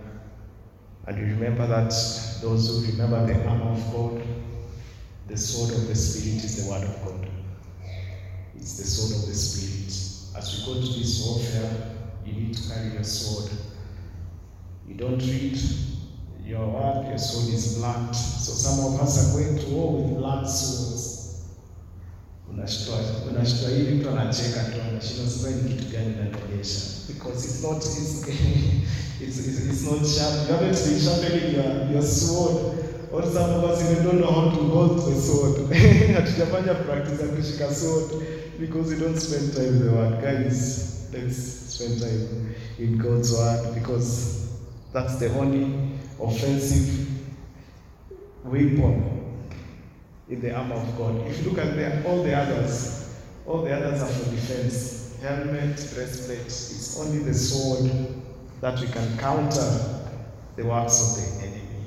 And 1.06 1.18
you 1.18 1.34
remember 1.34 1.66
that 1.66 1.90
those 2.42 2.68
who 2.68 2.92
remember 2.92 3.26
the 3.26 3.46
armor 3.46 3.72
of 3.72 3.92
God, 3.92 4.22
the 5.28 5.36
sword 5.36 5.72
of 5.74 5.88
the 5.88 5.94
Spirit 5.94 6.44
is 6.44 6.64
the 6.64 6.70
word 6.70 6.84
of 6.84 7.04
God. 7.04 7.28
It's 8.56 8.76
the 8.76 8.84
sword 8.84 9.22
of 9.22 9.28
the 9.28 9.34
Spirit. 9.34 9.86
As 10.36 10.66
we 10.66 10.74
go 10.74 10.80
to 10.80 10.86
this 10.98 11.26
warfare, 11.26 11.96
you 12.24 12.32
need 12.32 12.54
to 12.54 12.68
carry 12.68 12.92
your 12.92 13.04
sword. 13.04 13.50
You 14.86 14.94
don't 14.94 15.18
read 15.18 15.58
your 16.44 16.66
word, 16.66 17.06
your 17.08 17.18
sword 17.18 17.54
is 17.54 17.78
blunt. 17.78 18.14
So 18.14 18.52
some 18.52 18.92
of 18.92 19.00
us 19.00 19.34
are 19.34 19.38
going 19.38 19.58
to 19.58 19.66
war 19.70 20.02
with 20.02 20.18
blunt 20.18 20.48
swords. 20.48 21.09
Hivi 23.76 23.94
mtu 23.94 24.10
anacheka 24.10 24.60
tu 24.64 24.82
anashinda 24.90 25.30
sasa 25.30 25.50
ni 25.50 25.74
kitu 25.74 25.92
gani 25.92 26.14
naonyesha 26.16 27.00
because 27.08 27.44
it's 27.44 27.62
not 27.62 27.76
it's, 27.76 28.26
it's, 29.20 29.38
it's, 29.38 29.66
it's 29.66 29.84
not 29.84 30.06
sharp. 30.06 30.48
You 30.48 30.54
haven't 30.54 30.78
been 30.84 31.00
sharpening 31.00 31.54
your, 31.54 31.92
your 31.92 32.02
sword. 32.02 32.56
Or 33.12 33.22
some 33.24 33.50
of 33.50 33.64
us 33.64 33.82
even 33.90 34.04
don't 34.04 34.20
know 34.20 34.30
how 34.30 34.50
to 34.50 34.62
hold 34.70 34.98
the 34.98 35.20
sword. 35.20 35.56
Hatujafanya 36.14 36.74
practice 36.74 37.20
ya 37.20 37.28
kushika 37.28 37.74
sword 37.74 38.22
because 38.60 38.94
we 38.94 39.00
don't 39.00 39.18
spend 39.18 39.52
time 39.52 39.72
with 39.72 39.84
the 39.84 39.92
word. 39.92 40.22
Guys, 40.22 41.08
let's 41.12 41.36
spend 41.74 42.00
time 42.00 42.54
in 42.78 42.98
God's 42.98 43.32
word 43.32 43.74
because 43.74 44.48
that's 44.92 45.16
the 45.16 45.28
only 45.38 45.98
offensive 46.20 47.08
weapon 48.44 49.19
in 50.30 50.40
the 50.40 50.54
armor 50.54 50.76
of 50.76 50.96
God. 50.96 51.26
If 51.26 51.42
you 51.42 51.50
look 51.50 51.58
at 51.58 51.74
the, 51.74 52.08
all 52.08 52.22
the 52.22 52.34
others, 52.34 53.16
all 53.46 53.62
the 53.62 53.74
others 53.74 54.00
are 54.00 54.06
for 54.06 54.30
defense. 54.30 55.18
Helmet, 55.20 55.76
breastplate, 55.94 56.46
it's 56.46 56.98
only 56.98 57.18
the 57.18 57.34
sword 57.34 57.90
that 58.62 58.80
we 58.80 58.86
can 58.86 59.18
counter 59.18 60.06
the 60.56 60.64
works 60.64 61.18
of 61.18 61.40
the 61.40 61.46
enemy. 61.46 61.84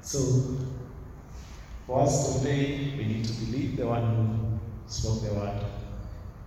So, 0.00 0.56
for 1.86 2.00
us 2.00 2.32
to 2.32 2.40
obey, 2.40 2.94
we 2.96 3.04
need 3.04 3.24
to 3.26 3.32
believe 3.44 3.76
the 3.76 3.86
one 3.86 4.16
who 4.16 4.90
spoke 4.90 5.22
the 5.22 5.34
word. 5.34 5.64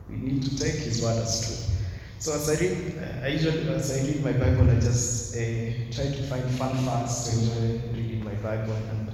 We 0.09 0.15
need 0.15 0.41
to 0.43 0.57
take 0.57 0.75
his 0.75 1.03
word 1.03 1.21
as 1.21 1.45
true. 1.45 1.75
So 2.17 2.33
as 2.33 2.49
I 2.49 2.53
read, 2.63 2.95
uh, 2.97 3.25
I 3.25 3.27
usually 3.27 3.69
as 3.69 3.91
I 3.91 4.07
read 4.07 4.23
my 4.23 4.31
Bible, 4.31 4.69
I 4.71 4.75
just 4.75 5.36
uh, 5.36 5.39
try 5.91 6.05
to 6.05 6.23
find 6.23 6.49
fun 6.51 6.75
facts 6.86 7.29
to 7.29 7.39
enjoy 7.39 7.88
reading 7.93 8.23
my 8.23 8.33
Bible 8.36 8.73
and 8.73 9.12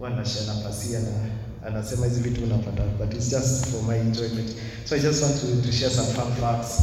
na 0.00 1.66
anasema 1.68 2.06
hizi 2.06 2.20
vitu 2.20 2.44
unapata 2.44 2.82
but 2.98 3.14
it's 3.14 3.30
just 3.30 3.66
for 3.66 3.82
my 3.82 4.00
enjoyment. 4.00 4.50
So 4.84 4.96
I 4.96 5.00
just 5.00 5.22
want 5.22 5.40
to, 5.40 5.62
to 5.62 5.72
share 5.72 5.90
some 5.90 6.08
fun 6.14 6.32
facts 6.32 6.80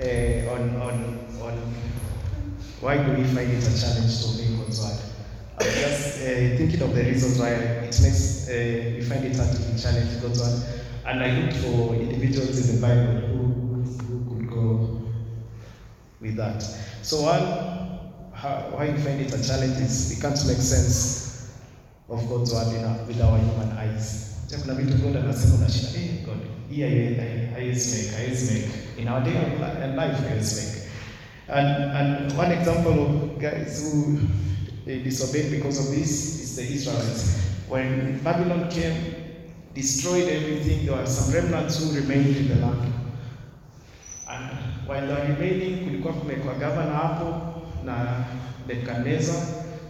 uh, 0.00 0.52
on 0.52 0.76
on 0.80 1.18
on 1.42 1.54
why 2.80 2.96
do 2.96 3.12
we 3.12 3.24
find 3.24 3.52
it 3.52 3.62
a 3.62 3.78
challenge 3.80 4.22
to 4.22 4.28
God's 4.56 4.80
word. 4.80 4.98
I'm 5.58 5.66
just 5.66 6.22
uh, 6.22 6.56
thinking 6.56 6.82
of 6.82 6.94
the 6.94 7.02
reasons 7.02 7.38
why 7.38 7.50
it 7.50 8.00
makes 8.02 8.48
uh, 8.48 8.96
we 8.96 9.02
find 9.02 9.24
it 9.24 9.36
hard 9.36 9.50
to 9.56 9.82
challenge 9.82 10.22
God's 10.22 10.40
word, 10.40 10.62
and 11.06 11.22
I 11.22 11.40
look 11.40 11.52
for 11.52 11.94
individuals 11.94 12.70
in 12.70 12.76
the 12.76 12.86
Bible 12.86 13.20
who 13.28 13.82
who 14.08 14.34
could 14.34 14.48
go 14.48 15.00
with 16.20 16.36
that. 16.36 16.62
So 17.02 17.22
one, 17.22 17.42
how, 18.32 18.70
why 18.72 18.86
you 18.86 18.98
find 18.98 19.20
it 19.20 19.34
a 19.34 19.46
challenge 19.46 19.76
is 19.78 20.14
we 20.14 20.22
can't 20.22 20.46
make 20.46 20.56
sense 20.56 21.25
of 22.08 22.28
God's 22.28 22.52
word 22.54 22.74
in 22.76 22.84
our, 22.84 22.98
with 23.06 23.20
our 23.20 23.38
human 23.38 23.70
eyes. 23.78 24.32
Ja, 24.50 24.58
kuna 24.58 24.74
vitu 24.74 24.98
God 25.02 25.16
anasema 25.16 25.54
unashinda, 25.54 25.90
eh 26.00 26.24
God, 26.24 26.38
hii 26.70 26.82
haiwezi 27.54 27.96
make, 27.96 28.16
haiwezi 28.16 28.52
make. 28.54 28.68
In 29.02 29.08
our 29.08 29.22
day 29.24 29.34
and 29.84 29.94
life 29.98 30.28
haiwezi 30.28 30.56
make. 30.66 30.86
And, 31.48 31.68
and 31.96 32.38
one 32.38 32.52
example 32.52 32.92
of 33.02 33.38
guys 33.40 33.82
who 33.92 34.18
they 34.84 34.98
disobeyed 35.02 35.50
because 35.50 35.78
of 35.80 35.94
this 35.94 36.10
is 36.42 36.56
the 36.56 36.62
Israelites. 36.74 37.38
When 37.68 38.20
Babylon 38.24 38.68
came, 38.70 38.96
destroyed 39.74 40.28
everything, 40.28 40.86
there 40.86 40.96
were 40.96 41.06
some 41.06 41.34
remnants 41.34 41.78
who 41.78 42.00
remained 42.00 42.36
in 42.36 42.48
the 42.48 42.54
land. 42.66 42.92
And 44.28 44.56
while 44.88 45.06
they 45.06 45.14
were 45.14 45.28
remaining, 45.34 45.84
kulikuwa 45.84 46.14
kumekuwa 46.14 46.54
governor 46.54 46.92
hapo 46.92 47.42
na 47.84 48.24
Nebuchadnezzar 48.68 49.36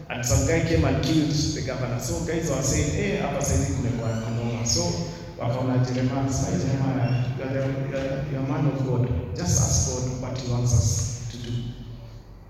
and 0.08 0.24
some 0.24 0.46
guy 0.46 0.60
came 0.68 0.84
and 0.84 1.02
killed 1.04 1.30
the 1.30 1.62
governor. 1.66 1.98
So 1.98 2.24
guys 2.26 2.48
were 2.50 2.62
saying, 2.62 2.90
hey, 2.94 3.16
hapa 3.16 3.42
saizi 3.42 3.72
kumekuwa 3.72 4.08
kunoma. 4.08 4.66
So 4.66 4.92
wakaona 5.38 5.78
Jeremiah, 5.78 6.30
say 6.32 6.58
Jeremiah, 6.58 7.24
you 7.38 7.44
are, 7.44 7.52
the, 7.52 7.90
you, 7.90 8.38
are, 8.38 8.44
a 8.44 8.48
man 8.48 8.66
of 8.66 8.86
God. 8.86 9.08
Just 9.36 9.60
ask 9.60 9.90
God 9.90 10.22
what 10.22 10.38
he 10.38 10.52
wants 10.52 10.72
us 10.72 11.28
to 11.30 11.36
do. 11.38 11.52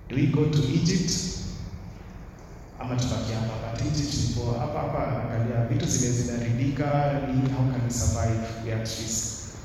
Do 0.08 0.16
we 0.16 0.26
go 0.26 0.44
to 0.44 0.58
Egypt? 0.68 1.10
Ama 2.80 2.96
tubaki 2.96 3.32
hapa? 3.32 3.72
But 3.72 3.80
Egypt 3.86 4.14
ni 4.14 4.34
poa. 4.34 4.58
Hapa 4.58 4.78
hapa 4.80 5.22
angalia 5.22 5.64
vitu 5.64 5.86
zile 5.86 6.12
zinaridika, 6.12 7.12
ni 7.26 7.48
how 7.50 7.72
can 7.72 7.84
we 7.84 7.90
survive? 7.90 8.64
We 8.64 8.72
are 8.72 8.80
at 8.80 8.88
risk. 8.88 9.56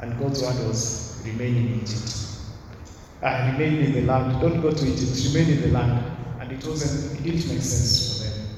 And 0.00 0.18
God's 0.18 0.42
word 0.42 0.68
was 0.68 1.22
remain 1.24 1.56
in 1.56 1.74
Egypt. 1.74 2.16
Uh, 3.22 3.52
remain 3.52 3.78
in 3.78 3.92
the 3.92 4.02
land. 4.02 4.40
Don't 4.40 4.60
go 4.62 4.70
to 4.70 4.86
Egypt. 4.86 5.34
Remain 5.34 5.50
in 5.50 5.60
the 5.62 5.78
land. 5.78 6.15
It 6.58 6.66
wasn't. 6.66 7.20
It 7.20 7.22
didn't 7.22 7.48
make 7.52 7.62
sense 7.62 8.18
for 8.18 8.24
them. 8.24 8.48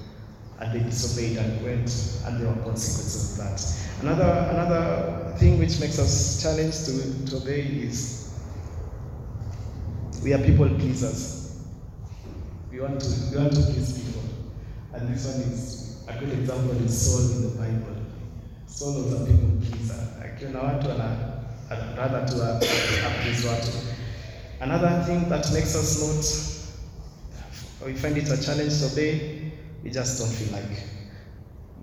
And 0.60 0.72
they 0.72 0.84
disobeyed 0.88 1.36
and 1.38 1.62
went, 1.64 1.90
and 2.26 2.40
there 2.40 2.48
were 2.48 2.62
consequences 2.62 3.38
of 3.38 3.44
that. 3.44 3.58
Another 4.02 4.48
another 4.52 5.34
thing 5.38 5.58
which 5.58 5.80
makes 5.80 5.98
us 5.98 6.42
challenged 6.42 6.84
to, 6.86 7.30
to 7.30 7.36
obey 7.42 7.62
is 7.62 8.32
we 10.22 10.32
are 10.34 10.38
people 10.38 10.68
pleasers. 10.68 11.64
We 12.70 12.80
want 12.80 13.00
to 13.00 13.08
we 13.30 13.36
want 13.38 13.52
to 13.54 13.62
please 13.62 13.98
people, 13.98 14.22
and 14.94 15.14
this 15.14 15.26
one 15.26 15.42
is 15.52 16.04
a 16.08 16.12
good 16.18 16.30
example 16.38 16.72
is 16.84 16.94
Saul 16.96 17.36
in 17.36 17.42
the 17.42 17.58
Bible. 17.58 17.96
Saul 18.66 19.02
was 19.02 19.12
a 19.22 19.26
people 19.26 19.58
pleaser. 19.62 19.98
Akiona 20.22 20.60
watu 20.62 20.90
ana 20.90 21.34
I'd 21.70 21.98
rather 21.98 22.26
to 22.26 22.42
uh, 22.42 22.56
appease 22.56 23.46
watu. 23.46 23.72
Another 24.60 25.04
thing 25.06 25.28
that 25.28 25.52
makes 25.52 25.74
us 25.76 26.00
not, 26.00 26.57
we 27.86 27.94
find 27.94 28.16
it 28.16 28.28
a 28.30 28.36
challenge 28.36 28.78
to 28.80 28.86
obey, 28.86 29.52
we 29.84 29.90
just 29.90 30.18
don't 30.18 30.32
feel 30.32 30.52
like. 30.52 30.82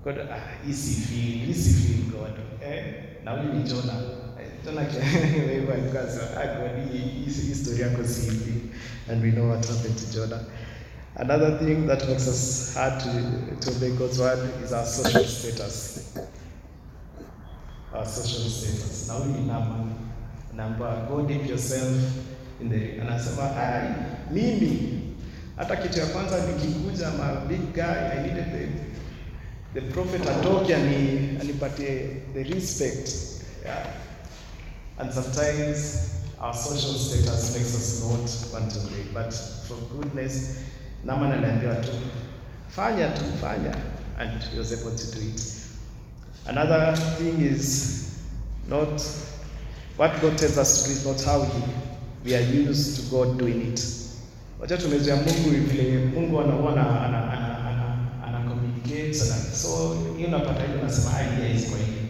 God, 0.04 0.28
ah, 0.32 0.68
easy 0.68 1.02
feel, 1.06 1.50
easy 1.50 1.72
feel 1.94 2.20
God. 2.20 2.34
Eh? 2.62 2.94
Na 3.24 3.32
huyu 3.32 3.54
ni 3.54 3.64
Jonah. 3.64 4.02
Jonah 4.66 4.86
wewe 5.48 5.74
alikuwa 5.74 6.02
ah 6.42 6.48
God, 6.60 6.92
hii 6.94 7.56
story 7.56 7.82
yako 7.82 8.04
si 8.08 8.22
hivi. 8.22 8.62
And 9.10 9.24
we 9.24 9.32
know 9.32 9.50
what 9.50 9.66
happened 9.68 9.98
to 9.98 10.14
Jonah. 10.14 10.42
Another 11.16 11.58
thing 11.60 11.88
that 11.88 12.08
makes 12.10 12.28
us 12.28 12.74
hard 12.76 13.00
to, 13.04 13.12
to 13.62 13.72
obey 13.78 13.92
God's 13.98 14.20
word 14.20 14.40
is 14.64 14.74
our 14.74 14.86
social 14.86 15.24
status 15.26 16.00
our 17.96 18.06
social 18.06 18.50
status. 18.50 19.08
Na 19.08 19.14
huyu 19.14 19.32
ni 19.32 19.48
Naaman 19.48 19.94
naambiwa 20.56 20.96
go 21.10 21.22
dip 21.22 21.50
yourself 21.50 21.98
in 22.62 22.70
the 22.70 23.02
anasema 23.02 23.56
ai, 23.58 23.94
mimi 24.32 25.02
Hata 25.58 25.76
kitu 25.76 26.00
ya 26.00 26.06
kwanza 26.06 26.46
nikikuja, 26.46 27.10
ma 27.12 27.36
big 27.48 27.74
guy, 27.74 27.82
I 28.14 28.24
needed 28.28 28.46
the, 28.52 28.68
the 29.82 29.92
prophet 29.92 30.22
atoke 30.30 30.76
ani 30.76 31.38
anipatie 31.42 32.22
the 32.34 32.44
respect 32.44 33.10
yeah. 33.66 33.88
And 34.98 35.12
sometimes 35.14 36.12
our 36.40 36.54
social 36.54 36.94
status 36.94 37.56
makes 37.56 37.76
us 37.76 38.02
not 38.04 38.54
want 38.62 38.72
to 38.74 38.80
pray, 38.88 39.04
but 39.14 39.34
for 39.68 39.76
goodness, 39.98 40.60
Naaman 41.04 41.32
aliambiwa 41.32 41.76
tu 41.76 41.92
fanya 42.70 43.10
tu 43.18 43.24
fanya, 43.42 43.76
and 44.20 44.44
he 44.44 44.58
was 44.60 44.72
able 44.74 44.96
to 44.98 45.12
do 45.12 45.20
it. 45.22 45.42
Another 46.48 46.96
thing 46.96 47.42
is 47.42 48.20
not 48.68 49.02
what 49.98 50.22
God 50.22 50.38
tells 50.38 50.58
us 50.58 50.84
to 50.84 50.90
do 50.90 50.94
is 50.96 51.06
not 51.06 51.22
how 51.24 51.42
he, 51.44 51.64
we 52.24 52.36
are 52.36 52.42
used 52.42 52.96
to 53.04 53.12
God 53.12 53.38
doing 53.38 53.72
it. 53.74 54.05
Wacha 54.66 54.78
tumezoea 54.78 55.16
Mungu 55.16 55.50
vile 55.50 56.06
Mungu 56.06 56.42
anakuwa 56.42 56.72
ana 56.72 57.02
ana 57.02 57.32
ana 57.34 57.58
ana, 57.70 57.98
ana 58.28 58.50
communicate 58.50 59.22
ana 59.22 59.56
so 59.56 59.96
hiyo 60.18 60.28
unapata 60.28 60.64
hiyo 60.66 60.84
nasema 60.84 61.12
idea 61.22 61.50
is 61.56 61.70
kwa 61.70 61.78
hivi. 61.78 62.08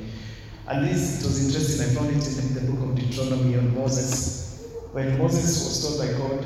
And 0.67 0.89
this 0.89 1.19
it 1.19 1.25
was 1.25 1.39
interesting 1.43 1.81
I 1.81 1.95
found 1.95 2.09
it 2.17 2.27
in 2.27 2.53
the 2.53 2.59
book 2.61 2.89
of 2.89 2.95
Deuteronomy 2.95 3.57
on 3.57 3.67
Moses 3.79 4.41
when 4.93 5.17
Moses 5.17 5.65
was 5.65 5.81
told 5.81 5.99
by 5.99 6.13
God 6.17 6.45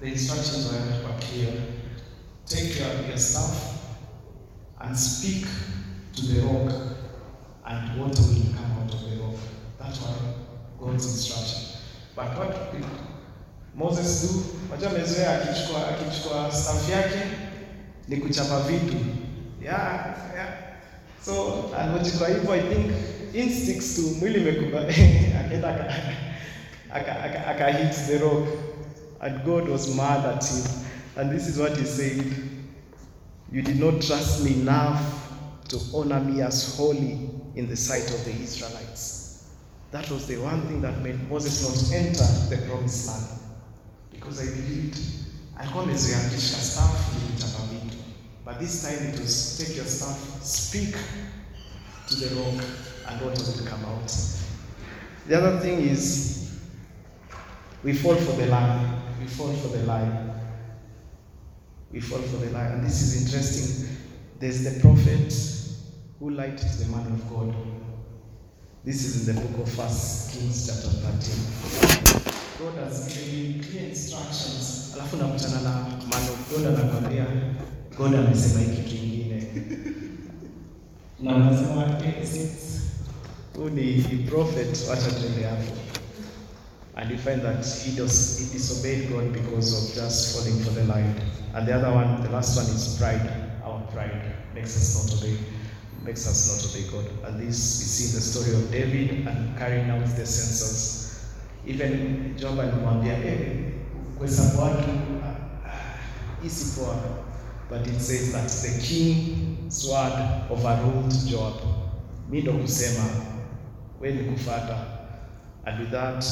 the 0.00 0.06
instructions 0.06 0.72
were, 0.72 1.14
clear. 1.20 1.52
Take 2.46 2.80
your, 2.80 3.08
your 3.08 3.18
staff 3.18 3.78
and 4.80 4.96
speak 4.96 5.46
to 6.14 6.26
the 6.26 6.40
rock 6.40 6.72
and 7.66 8.00
water 8.00 8.22
will 8.22 8.54
come 8.56 8.72
out 8.80 8.94
of 8.94 9.00
the 9.10 9.16
rock. 9.22 9.36
That 9.78 9.88
was 9.88 10.16
God's 10.80 11.04
instruction. 11.04 11.80
But 12.14 12.38
what 12.38 12.72
Moses 13.76 14.22
do? 14.22 14.42
Wajua 14.70 14.90
amezoea 14.90 15.42
akichukua 15.42 15.88
akichukua 15.88 16.52
staff 16.52 16.88
yake 16.90 17.18
ni 18.08 18.16
kuchapa 18.16 18.60
vitu. 18.60 18.96
Yeah, 19.62 20.16
yeah. 20.34 20.48
So 21.24 21.64
alipochukua 21.78 22.28
hivyo 22.28 22.52
I 22.54 22.60
think 22.60 22.92
instincts 23.34 23.94
tu 23.94 24.02
mwili 24.20 24.40
imekuba 24.40 24.80
akaenda 25.40 25.68
aka, 25.68 25.94
aka, 26.92 27.24
aka, 27.24 27.46
aka 27.46 27.72
hit 27.72 28.06
the 28.06 28.18
rock 28.18 28.48
and 29.20 29.44
God 29.44 29.68
was 29.68 29.88
mad 29.94 30.26
at 30.26 30.44
him. 30.44 30.64
And 31.16 31.30
this 31.38 31.48
is 31.48 31.58
what 31.58 31.76
he 31.78 31.84
said. 31.84 32.22
You 33.52 33.62
did 33.62 33.80
not 33.80 34.00
trust 34.02 34.44
me 34.44 34.50
enough 34.60 35.00
to 35.68 35.78
honor 35.94 36.20
me 36.20 36.42
as 36.42 36.76
holy 36.76 37.30
in 37.54 37.68
the 37.68 37.76
sight 37.76 38.10
of 38.10 38.24
the 38.24 38.32
Israelites. 38.42 39.44
That 39.92 40.10
was 40.10 40.26
the 40.26 40.36
one 40.36 40.62
thing 40.66 40.82
that 40.82 41.00
made 41.02 41.28
Moses 41.30 41.62
not 41.62 41.98
enter 41.98 42.24
the 42.50 42.66
promised 42.68 43.08
land. 43.08 43.45
Because 44.26 44.42
I 44.42 44.46
believed, 44.46 44.98
alikuwa 45.56 45.84
amezoea 45.84 46.26
akishika 46.26 46.60
staff 46.60 47.14
ni 47.14 47.32
kuchapa 47.32 47.62
vitu. 47.72 47.96
But 48.44 48.58
this 48.58 48.82
time 48.82 49.08
it 49.14 49.20
was 49.20 49.56
take 49.58 49.76
your 49.76 49.86
staff, 49.86 50.18
speak 50.42 50.96
to 52.08 52.14
the 52.16 52.34
rock, 52.34 52.64
and 53.08 53.22
water 53.22 53.42
will 53.42 53.70
come 53.70 53.84
out. 53.84 54.12
The 55.28 55.36
other 55.36 55.60
thing 55.60 55.90
is, 55.92 56.50
we 57.84 57.92
fall 57.92 58.16
for 58.16 58.36
the 58.36 58.46
lie. 58.46 58.80
We 59.20 59.26
fall 59.28 59.52
for 59.52 59.68
the 59.68 59.86
lie. 59.86 60.10
We 61.92 62.00
fall 62.00 62.22
for 62.22 62.44
the 62.44 62.50
lie. 62.50 62.66
And 62.66 62.84
this 62.84 63.02
is 63.02 63.22
interesting. 63.22 63.96
There's 64.40 64.64
the 64.64 64.80
prophet 64.80 65.32
who 66.18 66.30
lied 66.30 66.58
to 66.58 66.78
the 66.78 66.86
man 66.86 67.06
of 67.06 67.30
God. 67.30 67.54
This 68.84 69.04
is 69.04 69.28
in 69.28 69.36
the 69.36 69.40
book 69.40 69.66
of 69.66 69.72
First 69.72 70.32
Kings 70.32 70.66
chapter 70.66 70.88
13. 70.88 72.35
God 72.58 72.74
has 72.78 73.08
given 73.14 73.54
you 73.54 73.62
clear 73.62 73.88
instructions. 73.88 74.92
Alafu 74.94 75.16
nakutana 75.16 75.60
na 75.60 75.72
man 76.10 76.22
of 76.28 76.50
God 76.50 76.66
anakwambia 76.66 77.26
God 77.98 78.14
amesema 78.14 78.60
hiki 78.60 78.82
kingine. 78.82 79.46
Na 81.20 81.36
unasema 81.36 81.98
eh, 82.04 82.26
since 82.32 82.80
huyu 83.56 83.70
ni 83.70 84.02
prophet, 84.30 84.88
wacha 84.90 85.10
tuende 85.10 85.44
hapo. 85.44 85.72
And 86.96 87.10
you 87.10 87.18
find 87.18 87.42
that 87.42 87.66
he, 87.84 87.92
does, 87.96 88.38
he 88.38 88.58
disobeyed 88.58 89.10
God 89.10 89.32
because 89.32 89.76
of 89.76 89.94
just 89.94 90.34
falling 90.36 90.64
for 90.64 90.70
the 90.74 90.84
lie. 90.84 91.14
And 91.54 91.66
the 91.68 91.74
other 91.74 91.90
one, 91.92 92.22
the 92.22 92.30
last 92.30 92.56
one 92.56 92.66
is 92.66 92.96
pride. 92.98 93.30
Our 93.64 93.80
pride 93.92 94.32
makes 94.54 94.76
us 94.76 94.96
not 94.96 95.18
obey, 95.18 95.36
makes 96.02 96.26
us 96.26 96.48
not 96.48 96.64
obey 96.70 96.88
God. 96.90 97.28
And 97.28 97.40
this 97.40 97.48
we 97.80 97.84
see 97.84 98.04
in 98.08 98.14
the 98.14 98.20
story 98.22 98.54
of 98.56 98.70
David 98.70 99.26
and 99.28 99.58
carrying 99.58 99.90
out 99.90 100.06
the 100.06 100.26
census. 100.26 100.95
Even 101.66 102.34
Job 102.36 102.60
alimwambia 102.60 103.12
eh, 103.24 103.72
kuhesabu 104.18 104.62
watu 104.62 104.88
isipoa 106.46 106.94
ah, 106.94 107.00
hii. 107.00 107.16
But 107.68 107.86
it 107.86 108.00
says 108.00 108.32
that 108.32 108.48
the 108.62 108.78
king 108.80 109.36
sword 109.70 110.12
overruled 110.50 111.12
Job. 111.30 111.54
Mi 112.30 112.42
ndo 112.42 112.52
kusema, 112.52 113.04
we 114.00 114.12
ni 114.12 114.24
kufata. 114.24 114.76
And 115.64 115.80
with 115.80 115.90
that, 115.90 116.24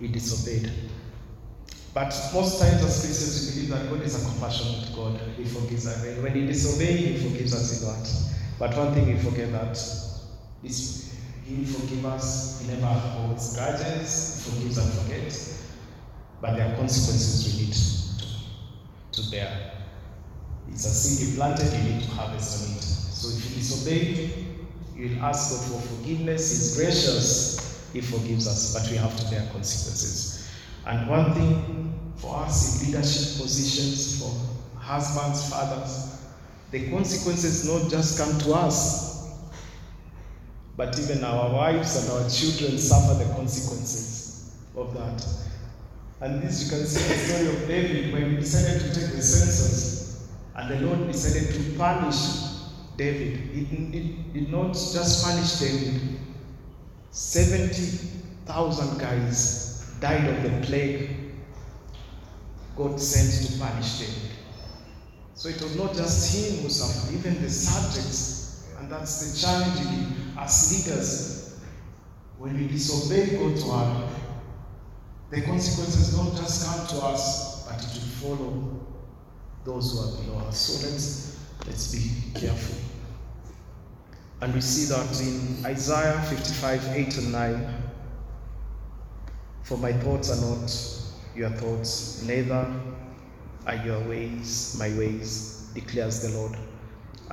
we 0.00 0.08
disobeyed. 0.08 0.70
But 1.94 2.14
most 2.32 2.58
times 2.58 2.82
as 2.84 3.00
Christians, 3.02 3.46
we 3.46 3.54
believe 3.54 3.70
that 3.74 3.90
God 3.90 4.06
is 4.06 4.14
a 4.14 4.28
compassionate 4.30 4.94
God. 4.96 5.20
He 5.36 5.44
forgives 5.44 5.86
us. 5.86 6.02
When 6.22 6.32
he 6.34 6.46
disobey, 6.46 6.96
He 6.96 7.28
forgives 7.28 7.52
us 7.54 7.82
in 7.82 7.88
that. 7.88 8.08
But 8.58 8.76
one 8.78 8.94
thing 8.94 9.06
we 9.06 9.18
forget 9.22 9.52
that 9.52 9.76
is 10.64 11.11
He 11.44 11.64
forgives 11.64 12.04
us. 12.04 12.60
He 12.60 12.68
never 12.68 12.86
holds 12.86 13.56
grudges. 13.56 14.44
He 14.44 14.50
forgives 14.50 14.78
and 14.78 14.92
forgets. 14.92 15.72
But 16.40 16.56
there 16.56 16.72
are 16.72 16.76
consequences 16.76 17.46
we 17.46 17.64
need 17.64 17.72
to, 17.72 19.22
to 19.22 19.30
bear. 19.30 19.72
It's 20.70 20.86
a 20.86 20.90
seed 20.90 21.28
you 21.28 21.36
planted, 21.36 21.72
you 21.72 21.92
need 21.92 22.02
to 22.02 22.10
harvest 22.10 22.68
on 22.68 22.76
it. 22.76 22.82
So 22.82 23.28
if 23.28 23.50
you 23.50 23.56
disobey, 23.56 24.46
you'll 24.96 25.22
ask 25.22 25.70
God 25.70 25.82
for 25.82 25.88
forgiveness. 25.96 26.50
He's 26.50 26.76
gracious. 26.76 27.90
He 27.92 28.00
forgives 28.00 28.48
us, 28.48 28.74
but 28.74 28.90
we 28.90 28.96
have 28.96 29.14
to 29.18 29.30
bear 29.30 29.46
consequences. 29.52 30.48
And 30.86 31.08
one 31.08 31.34
thing 31.34 32.12
for 32.16 32.36
us 32.38 32.80
in 32.80 32.88
leadership 32.88 33.42
positions, 33.42 34.20
for 34.20 34.80
husbands, 34.80 35.50
fathers, 35.50 36.16
the 36.70 36.90
consequences 36.90 37.68
not 37.68 37.90
just 37.90 38.18
come 38.18 38.38
to 38.40 38.54
us, 38.54 39.11
but 40.76 40.98
even 40.98 41.22
our 41.24 41.52
wives 41.52 41.96
and 41.96 42.10
our 42.12 42.28
children 42.30 42.78
suffer 42.78 43.22
the 43.22 43.34
consequences 43.34 44.56
of 44.76 44.94
that. 44.94 45.26
And 46.20 46.42
this 46.42 46.64
you 46.64 46.70
can 46.70 46.86
see 46.86 47.02
the 47.12 47.18
story 47.18 47.48
of 47.48 47.68
David 47.68 48.12
when 48.12 48.30
he 48.30 48.36
decided 48.36 48.80
to 48.80 48.88
take 49.00 49.12
the 49.12 49.22
census, 49.22 50.28
and 50.54 50.70
the 50.70 50.86
Lord 50.86 51.10
decided 51.10 51.52
to 51.54 51.78
punish 51.78 52.16
David. 52.96 53.38
He 53.50 53.64
did, 54.32 54.50
not 54.50 54.72
just 54.72 55.24
punish 55.24 55.58
David, 55.58 56.18
70,000 57.10 58.98
guys 58.98 59.94
died 60.00 60.28
of 60.28 60.42
the 60.42 60.66
plague 60.66 61.16
God 62.76 63.00
sent 63.00 63.52
to 63.52 63.58
punish 63.58 63.98
David. 63.98 64.30
So 65.34 65.48
it 65.48 65.60
was 65.60 65.76
not 65.76 65.94
just 65.94 66.34
him 66.34 66.62
who 66.62 66.68
suffered, 66.68 67.14
even 67.14 67.42
the 67.42 67.50
subjects. 67.50 68.68
And 68.78 68.90
that's 68.90 69.32
the 69.32 69.46
challenge 69.46 69.80
as 70.42 70.86
leaders. 70.86 71.60
When 72.38 72.56
we 72.58 72.66
disobey 72.66 73.36
God's 73.36 73.64
word, 73.64 74.08
the 75.30 75.42
consequences 75.42 76.16
don't 76.16 76.36
just 76.36 76.66
come 76.66 76.86
to 76.98 77.06
us, 77.06 77.66
but 77.66 77.76
it 77.78 77.90
will 77.94 78.36
follow 78.36 78.86
those 79.64 79.92
who 79.92 79.98
are 80.00 80.24
below 80.24 80.48
us. 80.48 80.58
So 80.58 80.88
let's 80.88 81.38
let's 81.66 81.94
be 81.94 82.40
careful. 82.40 82.76
And 84.40 84.52
we 84.52 84.60
see 84.60 84.92
that 84.92 85.20
in 85.20 85.64
Isaiah 85.64 86.20
55, 86.22 86.88
8 86.88 87.18
and 87.18 87.32
9. 87.32 87.82
For 89.62 89.78
my 89.78 89.92
thoughts 89.92 90.30
are 90.30 90.50
not 90.50 91.36
your 91.36 91.50
thoughts, 91.50 92.24
neither 92.24 92.74
are 93.66 93.76
your 93.86 94.00
ways 94.08 94.76
my 94.78 94.88
ways, 94.98 95.70
declares 95.74 96.20
the 96.22 96.36
Lord. 96.36 96.58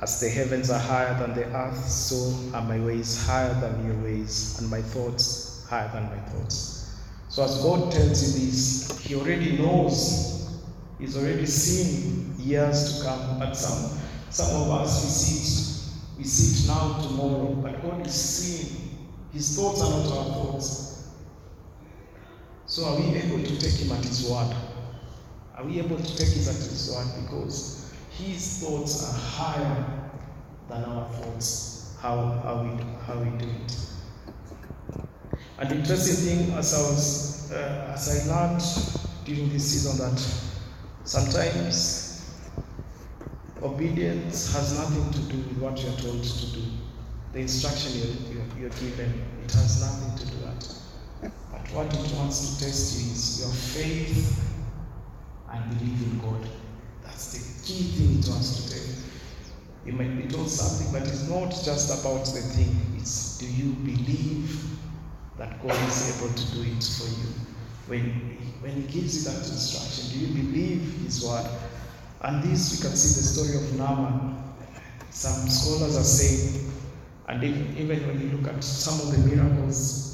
As 0.02 0.18
the 0.18 0.30
heavens 0.30 0.70
are 0.70 0.78
higher 0.78 1.18
than 1.18 1.34
the 1.34 1.44
earth, 1.54 1.86
so 1.86 2.34
are 2.56 2.62
my 2.62 2.80
ways 2.80 3.26
higher 3.26 3.52
than 3.60 3.86
your 3.86 4.02
ways, 4.02 4.58
and 4.58 4.70
my 4.70 4.80
thoughts 4.80 5.66
higher 5.68 5.90
than 5.92 6.04
my 6.04 6.18
thoughts. 6.30 6.96
So 7.28 7.44
as 7.44 7.62
God 7.62 7.92
tells 7.92 8.22
you 8.22 8.46
this, 8.46 8.98
He 9.00 9.14
already 9.14 9.58
knows, 9.58 10.58
He's 10.98 11.18
already 11.18 11.44
seen 11.44 12.34
years 12.38 12.98
to 12.98 13.04
come. 13.04 13.38
But 13.38 13.52
some 13.54 13.98
some 14.30 14.62
of 14.62 14.70
us 14.70 15.04
we 15.04 15.10
see 15.10 15.36
it, 15.36 16.18
we 16.18 16.24
see 16.24 16.64
it 16.64 16.68
now, 16.68 16.98
tomorrow, 17.02 17.52
but 17.62 17.82
God 17.82 18.06
is 18.06 18.14
seeing. 18.14 18.98
His 19.34 19.54
thoughts 19.54 19.82
are 19.82 19.90
not 19.90 20.06
our 20.06 20.24
thoughts. 20.34 21.10
So 22.66 22.84
are 22.86 22.96
we 22.96 23.16
able 23.16 23.42
to 23.42 23.60
take 23.60 23.74
him 23.74 23.92
at 23.92 24.04
his 24.04 24.28
word? 24.28 24.56
Are 25.56 25.64
we 25.64 25.78
able 25.78 25.98
to 25.98 26.16
take 26.16 26.28
him 26.28 26.48
at 26.48 26.56
his 26.56 26.90
word? 26.90 27.22
Because 27.22 27.79
his 28.20 28.58
thoughts 28.58 29.08
are 29.08 29.18
higher 29.18 29.84
than 30.68 30.84
our 30.84 31.08
thoughts. 31.10 31.96
How, 32.00 32.16
how, 32.42 32.62
we, 32.62 32.82
how 33.06 33.18
we 33.18 33.36
do 33.38 33.46
it. 33.46 33.76
And 35.58 35.68
the 35.68 35.74
interesting 35.76 36.16
thing, 36.16 36.54
as 36.54 36.72
I 36.72 36.80
was, 36.90 37.52
uh, 37.52 37.92
as 37.94 38.26
I 38.26 38.32
learned 38.32 38.62
during 39.26 39.50
this 39.50 39.70
season, 39.70 39.98
that 39.98 40.18
Sometimes 41.04 42.24
obedience 43.62 44.52
has 44.54 44.78
nothing 44.78 45.10
to 45.12 45.32
do 45.32 45.38
with 45.38 45.58
what 45.58 45.82
you're 45.82 45.96
told 45.96 46.22
to 46.22 46.46
do. 46.52 46.62
The 47.32 47.40
instruction 47.40 47.92
you're, 47.98 48.36
you're, 48.36 48.60
you're 48.60 48.78
given, 48.78 49.24
it 49.42 49.50
has 49.52 49.80
nothing 49.80 50.18
to 50.18 50.32
do 50.32 50.44
with 50.44 50.60
that. 51.20 51.32
But 51.50 51.74
what 51.74 51.86
it 51.92 52.16
wants 52.16 52.58
to 52.58 52.64
test 52.64 53.00
you 53.00 53.12
is 53.12 53.40
your 53.40 53.50
faith 53.50 54.54
and 55.50 55.78
belief 55.78 56.02
in 56.02 56.18
God. 56.20 56.48
That's 57.02 57.32
the 57.32 57.59
key 57.70 57.84
thing 57.84 58.20
to 58.22 58.30
tell 58.30 58.78
you. 58.78 58.94
You 59.86 59.92
might 59.92 60.16
be 60.22 60.28
told 60.28 60.48
something, 60.48 60.92
but 60.92 61.08
it's 61.08 61.28
not 61.28 61.50
just 61.50 62.00
about 62.00 62.24
the 62.26 62.40
thing. 62.40 62.76
It's 62.96 63.38
do 63.38 63.46
you 63.46 63.72
believe 63.72 64.60
that 65.38 65.62
God 65.62 65.76
is 65.88 66.20
able 66.20 66.34
to 66.34 66.54
do 66.54 66.62
it 66.62 66.84
for 66.84 67.08
you? 67.08 67.32
When, 67.86 68.38
when 68.60 68.72
He 68.72 68.82
gives 68.82 69.16
you 69.16 69.32
that 69.32 69.38
instruction, 69.38 70.12
do 70.12 70.26
you 70.26 70.42
believe 70.42 70.82
His 71.04 71.24
word? 71.24 71.46
And 72.22 72.42
this, 72.42 72.76
we 72.76 72.86
can 72.86 72.96
see 72.96 73.20
the 73.20 73.26
story 73.26 73.56
of 73.56 73.78
Naaman. 73.78 74.36
Some 75.10 75.48
scholars 75.48 75.96
are 75.96 76.04
saying, 76.04 76.70
and 77.28 77.42
even, 77.42 77.76
even 77.78 78.06
when 78.06 78.20
you 78.20 78.36
look 78.36 78.52
at 78.52 78.62
some 78.62 79.00
of 79.00 79.12
the 79.12 79.34
miracles 79.34 80.10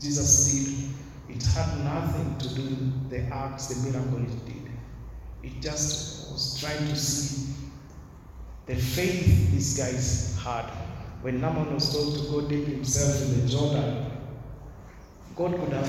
Jesus 0.00 0.50
did, 1.28 1.36
it 1.36 1.42
had 1.44 1.84
nothing 1.84 2.38
to 2.38 2.54
do 2.54 2.62
with 2.62 3.10
the 3.10 3.22
acts, 3.34 3.66
the 3.66 3.90
miracle 3.90 4.18
it 4.24 4.46
did. 4.46 4.70
It 5.42 5.60
just 5.60 6.19
trying 6.60 6.86
to 6.88 6.96
see 6.96 7.54
the 8.66 8.76
faith 8.76 9.50
these 9.52 9.78
guys 9.78 10.38
had. 10.44 10.66
When 11.22 11.40
Naaman 11.40 11.74
was 11.74 11.92
told 11.92 12.14
to 12.16 12.30
go 12.30 12.48
dip 12.48 12.66
himself 12.66 13.22
in 13.22 13.40
the 13.40 13.48
Jordan, 13.48 14.10
God 15.36 15.58
could 15.58 15.72
have 15.72 15.88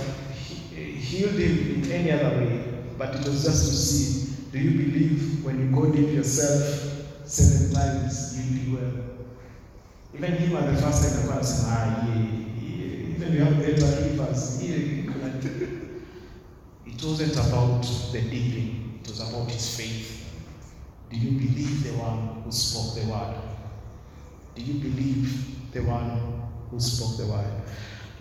healed 0.73 1.33
him 1.33 1.83
in 1.83 1.91
any 1.91 2.11
other 2.11 2.37
way, 2.37 2.63
but 2.97 3.15
it 3.15 3.25
was 3.27 3.43
just 3.43 3.69
to 3.69 3.75
see 3.75 4.21
do 4.51 4.59
you 4.59 4.71
believe 4.71 5.45
when 5.45 5.59
you 5.59 5.73
go 5.73 5.89
dip 5.91 6.13
yourself 6.13 7.07
seven 7.25 7.73
times, 7.73 8.37
you'll 8.37 8.65
be 8.65 8.81
well? 8.81 8.91
Even 10.13 10.33
him 10.33 10.57
at 10.57 10.75
the 10.75 10.81
first 10.81 11.03
time, 11.03 11.13
alikuwa 11.13 11.35
anasema 11.35 11.67
ah, 11.67 12.07
yeah, 12.07 12.25
yeah. 12.79 13.15
even 13.15 13.33
you 13.33 13.43
have 13.43 13.55
better 13.55 13.85
yeah. 14.61 14.81
It 16.85 17.03
wasn't 17.03 17.37
about 17.37 17.85
the 18.11 18.21
dipping, 18.21 18.99
it 19.01 19.09
was 19.09 19.19
about 19.21 19.49
his 19.51 19.77
faith. 19.77 20.20
Do 21.11 21.17
you 21.17 21.31
believe 21.31 21.83
the 21.83 21.91
one 22.01 22.41
who 22.43 22.51
spoke 22.51 22.95
the 22.95 23.11
word? 23.11 23.35
Do 24.55 24.61
you 24.61 24.75
believe 24.75 25.71
the 25.73 25.81
one 25.81 26.49
who 26.69 26.79
spoke 26.79 27.17
the 27.17 27.25
word? 27.25 27.61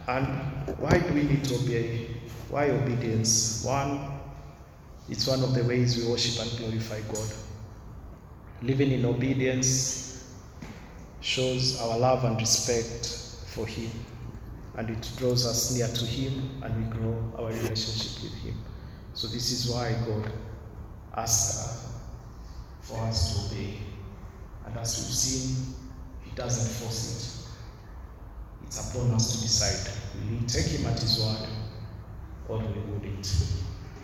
And 0.08 0.76
why 0.78 0.98
do 0.98 1.14
we 1.14 1.22
need 1.22 1.44
to 1.44 1.54
obey? 1.54 2.08
Why 2.48 2.70
obedience? 2.70 3.64
One, 3.64 4.18
it's 5.08 5.26
one 5.26 5.42
of 5.44 5.54
the 5.54 5.62
ways 5.62 5.96
we 5.96 6.10
worship 6.10 6.44
and 6.44 6.58
glorify 6.58 7.00
God. 7.12 7.28
Living 8.62 8.90
in 8.90 9.04
obedience 9.04 10.34
shows 11.20 11.80
our 11.80 11.96
love 11.96 12.24
and 12.24 12.40
respect 12.40 13.06
for 13.46 13.66
Him, 13.66 13.90
and 14.76 14.90
it 14.90 15.10
draws 15.16 15.46
us 15.46 15.76
near 15.76 15.86
to 15.86 16.04
Him, 16.04 16.60
and 16.64 16.76
we 16.76 16.98
grow 16.98 17.32
our 17.38 17.48
relationship 17.48 18.22
with 18.22 18.34
Him. 18.42 18.54
So, 19.14 19.28
this 19.28 19.52
is 19.52 19.70
why 19.72 19.92
God 20.06 20.32
asks 21.16 21.89
for 22.82 22.98
us 23.00 23.48
to 23.50 23.54
obey. 23.54 23.78
And 24.66 24.76
as 24.78 24.96
we've 24.98 25.14
seen, 25.14 25.74
He 26.24 26.30
doesn't 26.34 26.84
force 26.84 27.02
it. 27.10 28.66
It's 28.66 28.90
upon 28.90 29.10
us 29.12 29.36
to 29.36 29.42
decide 29.42 29.92
will 30.14 30.38
we 30.38 30.46
take 30.46 30.66
Him 30.66 30.86
at 30.86 30.98
His 31.00 31.18
word 31.20 31.48
or 32.48 32.58
we 32.58 32.80
wouldn't. 32.92 33.26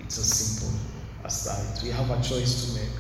It's 0.01 0.19
as 0.19 0.33
simple 0.33 0.79
as 1.25 1.45
that. 1.45 1.83
We 1.83 1.91
have 1.91 2.11
a 2.11 2.23
choice 2.23 2.67
to 2.67 2.81
make. 2.81 2.93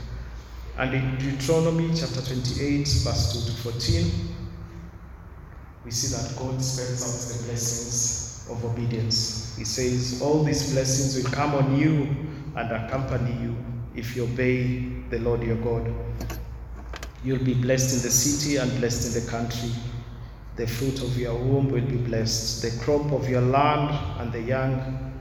And 0.79 0.95
in 0.95 1.17
Deuteronomy 1.19 1.91
chapter 1.95 2.21
28, 2.21 2.81
verse 2.81 3.33
2 3.47 3.51
to 3.51 3.57
14, 3.63 4.37
we 5.85 5.91
see 5.91 6.15
that 6.15 6.37
God 6.37 6.63
spells 6.63 7.03
out 7.03 7.39
the 7.39 7.45
blessings 7.45 8.47
of 8.51 8.65
obedience. 8.65 9.57
He 9.57 9.65
says, 9.65 10.21
All 10.21 10.43
these 10.43 10.73
blessings 10.73 11.17
will 11.17 11.33
come 11.33 11.55
on 11.55 11.79
you 11.79 12.15
and 12.57 12.73
accompany 12.73 13.33
you 13.43 13.57
if 13.97 14.15
you 14.15 14.25
obey 14.25 14.79
the 15.09 15.19
Lord 15.21 15.43
your 15.43 15.57
God. 15.57 15.93
You'll 17.25 17.43
be 17.43 17.55
blessed 17.55 17.97
in 17.97 18.03
the 18.03 18.11
city 18.11 18.57
and 18.57 18.71
blessed 18.79 19.17
in 19.17 19.25
the 19.25 19.31
country. 19.31 19.71
The 20.57 20.67
fruit 20.67 21.03
of 21.03 21.19
your 21.19 21.35
womb 21.35 21.71
will 21.71 21.85
be 21.85 21.97
blessed, 21.97 22.63
the 22.63 22.85
crop 22.85 23.11
of 23.13 23.29
your 23.29 23.41
land 23.41 23.91
and 24.21 24.33
the 24.33 24.41
young 24.41 25.13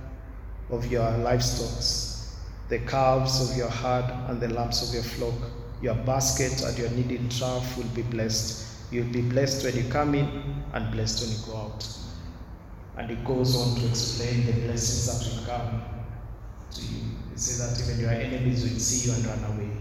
of 0.70 0.92
your 0.92 1.10
livestock, 1.18 2.70
the 2.70 2.80
calves 2.86 3.50
of 3.50 3.58
your 3.58 3.70
herd 3.70 4.06
and 4.30 4.40
the 4.42 4.50
lambs 4.50 4.88
of 4.88 4.94
your 4.94 5.04
flock. 5.04 5.52
Your 5.82 5.96
basket 5.96 6.62
and 6.64 6.78
your 6.78 6.90
kneading 6.92 7.30
trough 7.30 7.78
will 7.78 7.90
be 7.96 8.02
blessed. 8.04 8.92
You'll 8.92 9.12
be 9.12 9.22
blessed 9.22 9.66
when 9.66 9.76
you 9.76 9.90
come 9.90 10.16
in 10.16 10.64
and 10.74 10.92
blessed 10.92 11.22
when 11.22 11.32
you 11.32 11.46
go 11.46 11.58
out. 11.58 11.88
And 12.98 13.12
it 13.12 13.24
goes 13.26 13.56
on 13.56 13.76
to 13.80 13.88
explain 13.88 14.46
the 14.46 14.54
blessings 14.54 15.06
that 15.08 15.36
will 15.36 15.46
come 15.46 15.95
to 16.76 16.82
you. 16.82 17.02
It 17.34 17.40
says 17.40 17.60
that 17.60 17.84
even 17.84 18.00
your 18.00 18.12
enemies 18.12 18.64
will 18.64 18.80
see 18.80 19.10
you 19.10 19.16
and 19.16 19.26
run 19.26 19.56
away. 19.56 19.72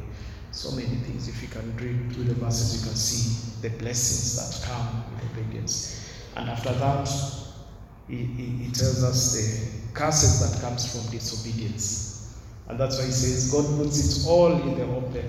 So 0.50 0.70
many 0.72 0.96
things. 1.02 1.28
If 1.28 1.42
you 1.42 1.48
can 1.48 1.76
read 1.76 2.12
through 2.12 2.24
the 2.24 2.34
verses, 2.34 2.80
you 2.80 2.86
can 2.88 2.96
see 2.96 3.68
the 3.68 3.76
blessings 3.76 4.36
that 4.36 4.68
come 4.68 5.04
with 5.12 5.24
obedience. 5.32 6.10
And 6.36 6.48
after 6.48 6.72
that, 6.72 7.08
he, 8.08 8.16
he, 8.16 8.44
he 8.64 8.72
tells 8.72 9.02
us 9.02 9.32
the 9.32 9.92
curses 9.94 10.40
that 10.40 10.60
comes 10.60 10.90
from 10.92 11.10
disobedience. 11.10 12.38
And 12.68 12.78
that's 12.78 12.98
why 12.98 13.06
he 13.06 13.12
says 13.12 13.52
God 13.52 13.64
puts 13.76 14.24
it 14.24 14.28
all 14.28 14.52
in 14.52 14.78
the 14.78 14.84
open. 14.84 15.28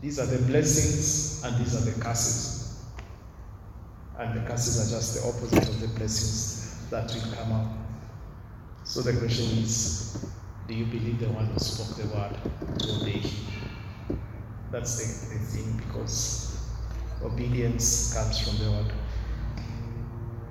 These 0.00 0.18
are 0.18 0.26
the 0.26 0.42
blessings 0.46 1.42
and 1.44 1.56
these 1.58 1.74
are 1.76 1.90
the 1.90 2.00
curses. 2.00 2.82
And 4.18 4.34
the 4.40 4.48
curses 4.48 4.80
are 4.80 4.96
just 4.96 5.14
the 5.14 5.28
opposite 5.28 5.68
of 5.68 5.80
the 5.80 5.88
blessings 5.88 6.88
that 6.90 7.12
will 7.14 7.34
come 7.34 7.52
up. 7.52 7.81
So 8.84 9.00
the 9.00 9.12
question 9.12 9.58
is, 9.58 10.26
do 10.66 10.74
you 10.74 10.84
believe 10.86 11.20
the 11.20 11.28
one 11.28 11.46
who 11.46 11.58
spoke 11.58 11.96
the 11.96 12.06
word 12.14 12.36
to 12.80 13.00
obey? 13.00 13.22
That's 14.72 14.98
the, 14.98 15.38
the 15.38 15.44
thing 15.44 15.76
because 15.86 16.58
obedience 17.22 18.12
comes 18.12 18.40
from 18.40 18.58
the 18.58 18.72
word. 18.72 18.92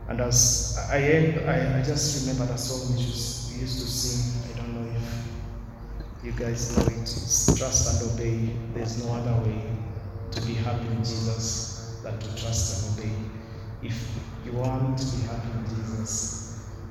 And 0.08 0.22
as 0.22 0.78
I 0.90 1.00
end, 1.00 1.50
I, 1.50 1.80
I 1.80 1.84
just 1.84 2.28
remember 2.28 2.54
a 2.54 2.58
song 2.58 2.96
which 2.96 3.04
we 3.04 3.62
used 3.62 3.80
to 3.80 3.88
sing. 3.88 4.54
I 4.54 4.58
don't 4.58 4.76
know 4.76 4.96
if 4.96 6.26
you 6.26 6.32
guys 6.32 6.76
know 6.78 6.86
it. 6.86 7.02
It's 7.02 7.58
trust 7.58 8.02
and 8.02 8.12
obey. 8.14 8.56
There's 8.74 9.04
no 9.04 9.14
other 9.14 9.44
way 9.44 9.62
to 10.32 10.42
be 10.42 10.54
happy 10.54 10.88
with 10.88 11.00
Jesus 11.00 12.00
than 12.02 12.18
to 12.18 12.36
trust 12.36 12.98
and 12.98 13.00
obey. 13.00 13.16
If 13.84 14.08
you 14.46 14.54
want 14.54 14.98
to 14.98 15.06
be 15.06 15.22
happy 15.24 15.50
with 15.50 15.76
Jesus 15.76 16.41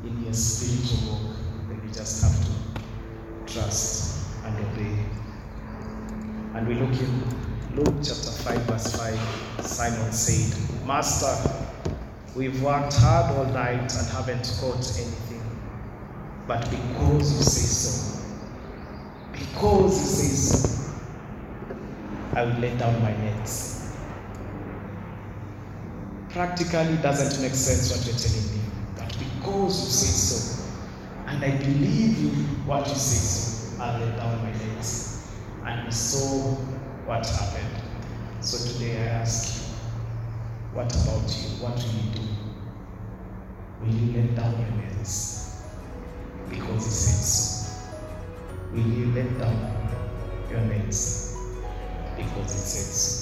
in 0.04 0.24
your 0.24 0.32
spiritual 0.32 1.12
walk, 1.12 1.36
then 1.68 1.80
you 1.86 1.92
just 1.92 2.22
have 2.22 2.44
to 2.44 3.52
trust 3.52 4.26
and 4.44 4.56
obey. 4.58 5.04
And 6.54 6.66
we 6.66 6.74
look 6.74 6.92
in 6.98 7.76
Luke 7.76 7.94
chapter 8.02 8.30
5, 8.30 8.58
verse 8.62 8.96
5. 8.96 9.66
Simon 9.66 10.12
said, 10.12 10.86
Master, 10.86 11.50
we've 12.34 12.60
worked 12.62 12.94
hard 12.96 13.36
all 13.36 13.52
night 13.52 13.94
and 13.94 14.08
haven't 14.08 14.56
caught 14.60 14.84
anything. 14.98 15.42
But 16.46 16.68
because 16.70 17.32
you 17.36 17.42
say 17.42 17.66
so, 17.66 18.22
because 19.32 20.00
you 20.00 20.06
say 20.06 20.58
so, 20.58 20.92
I 22.34 22.44
will 22.44 22.58
let 22.60 22.78
down 22.78 23.00
my 23.02 23.12
nets. 23.12 23.96
Practically 26.30 26.96
doesn't 27.02 27.42
make 27.42 27.54
sense 27.54 27.90
what 27.90 28.06
you're 28.06 28.16
telling 28.16 28.56
me, 28.56 28.69
because 29.40 29.80
you 29.84 29.90
say 29.90 30.36
so, 30.36 30.62
and 31.26 31.42
I 31.42 31.56
believe 31.56 32.18
you 32.18 32.28
what 32.66 32.86
you 32.86 32.94
say 32.94 33.16
so, 33.16 33.82
I'll 33.82 33.98
let 33.98 34.16
down 34.18 34.36
my 34.42 34.52
nets. 34.52 35.32
And 35.64 35.86
we 35.86 35.90
saw 35.92 36.54
what 37.06 37.26
happened. 37.26 37.82
So 38.42 38.70
today 38.70 38.98
I 39.00 39.06
ask 39.22 39.56
you, 39.56 39.74
what 40.74 40.92
about 40.92 41.28
you? 41.30 41.48
What 41.62 41.74
will 41.74 41.82
you 41.82 42.10
do? 42.12 42.22
Will 43.80 43.94
you 43.94 44.20
let 44.20 44.36
down 44.36 44.52
your 44.60 44.70
nets? 44.82 45.64
Because 46.50 46.84
he 46.84 46.90
said 46.90 47.24
so. 47.24 47.72
Will 48.72 48.86
you 48.86 49.06
let 49.12 49.38
down 49.38 49.56
your 50.50 50.60
nets? 50.60 51.34
Because 52.14 52.52
he 52.52 52.58
said 52.58 52.92
so. 52.92 53.19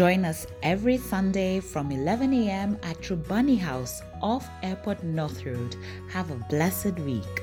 Join 0.00 0.24
us 0.24 0.46
every 0.62 0.96
Sunday 0.96 1.60
from 1.60 1.92
11 1.92 2.32
a.m. 2.32 2.78
at 2.82 2.96
Trubani 3.02 3.58
House 3.58 4.00
off 4.22 4.48
Airport 4.62 5.04
North 5.04 5.44
Road. 5.44 5.76
Have 6.08 6.30
a 6.30 6.36
blessed 6.48 6.98
week. 7.00 7.42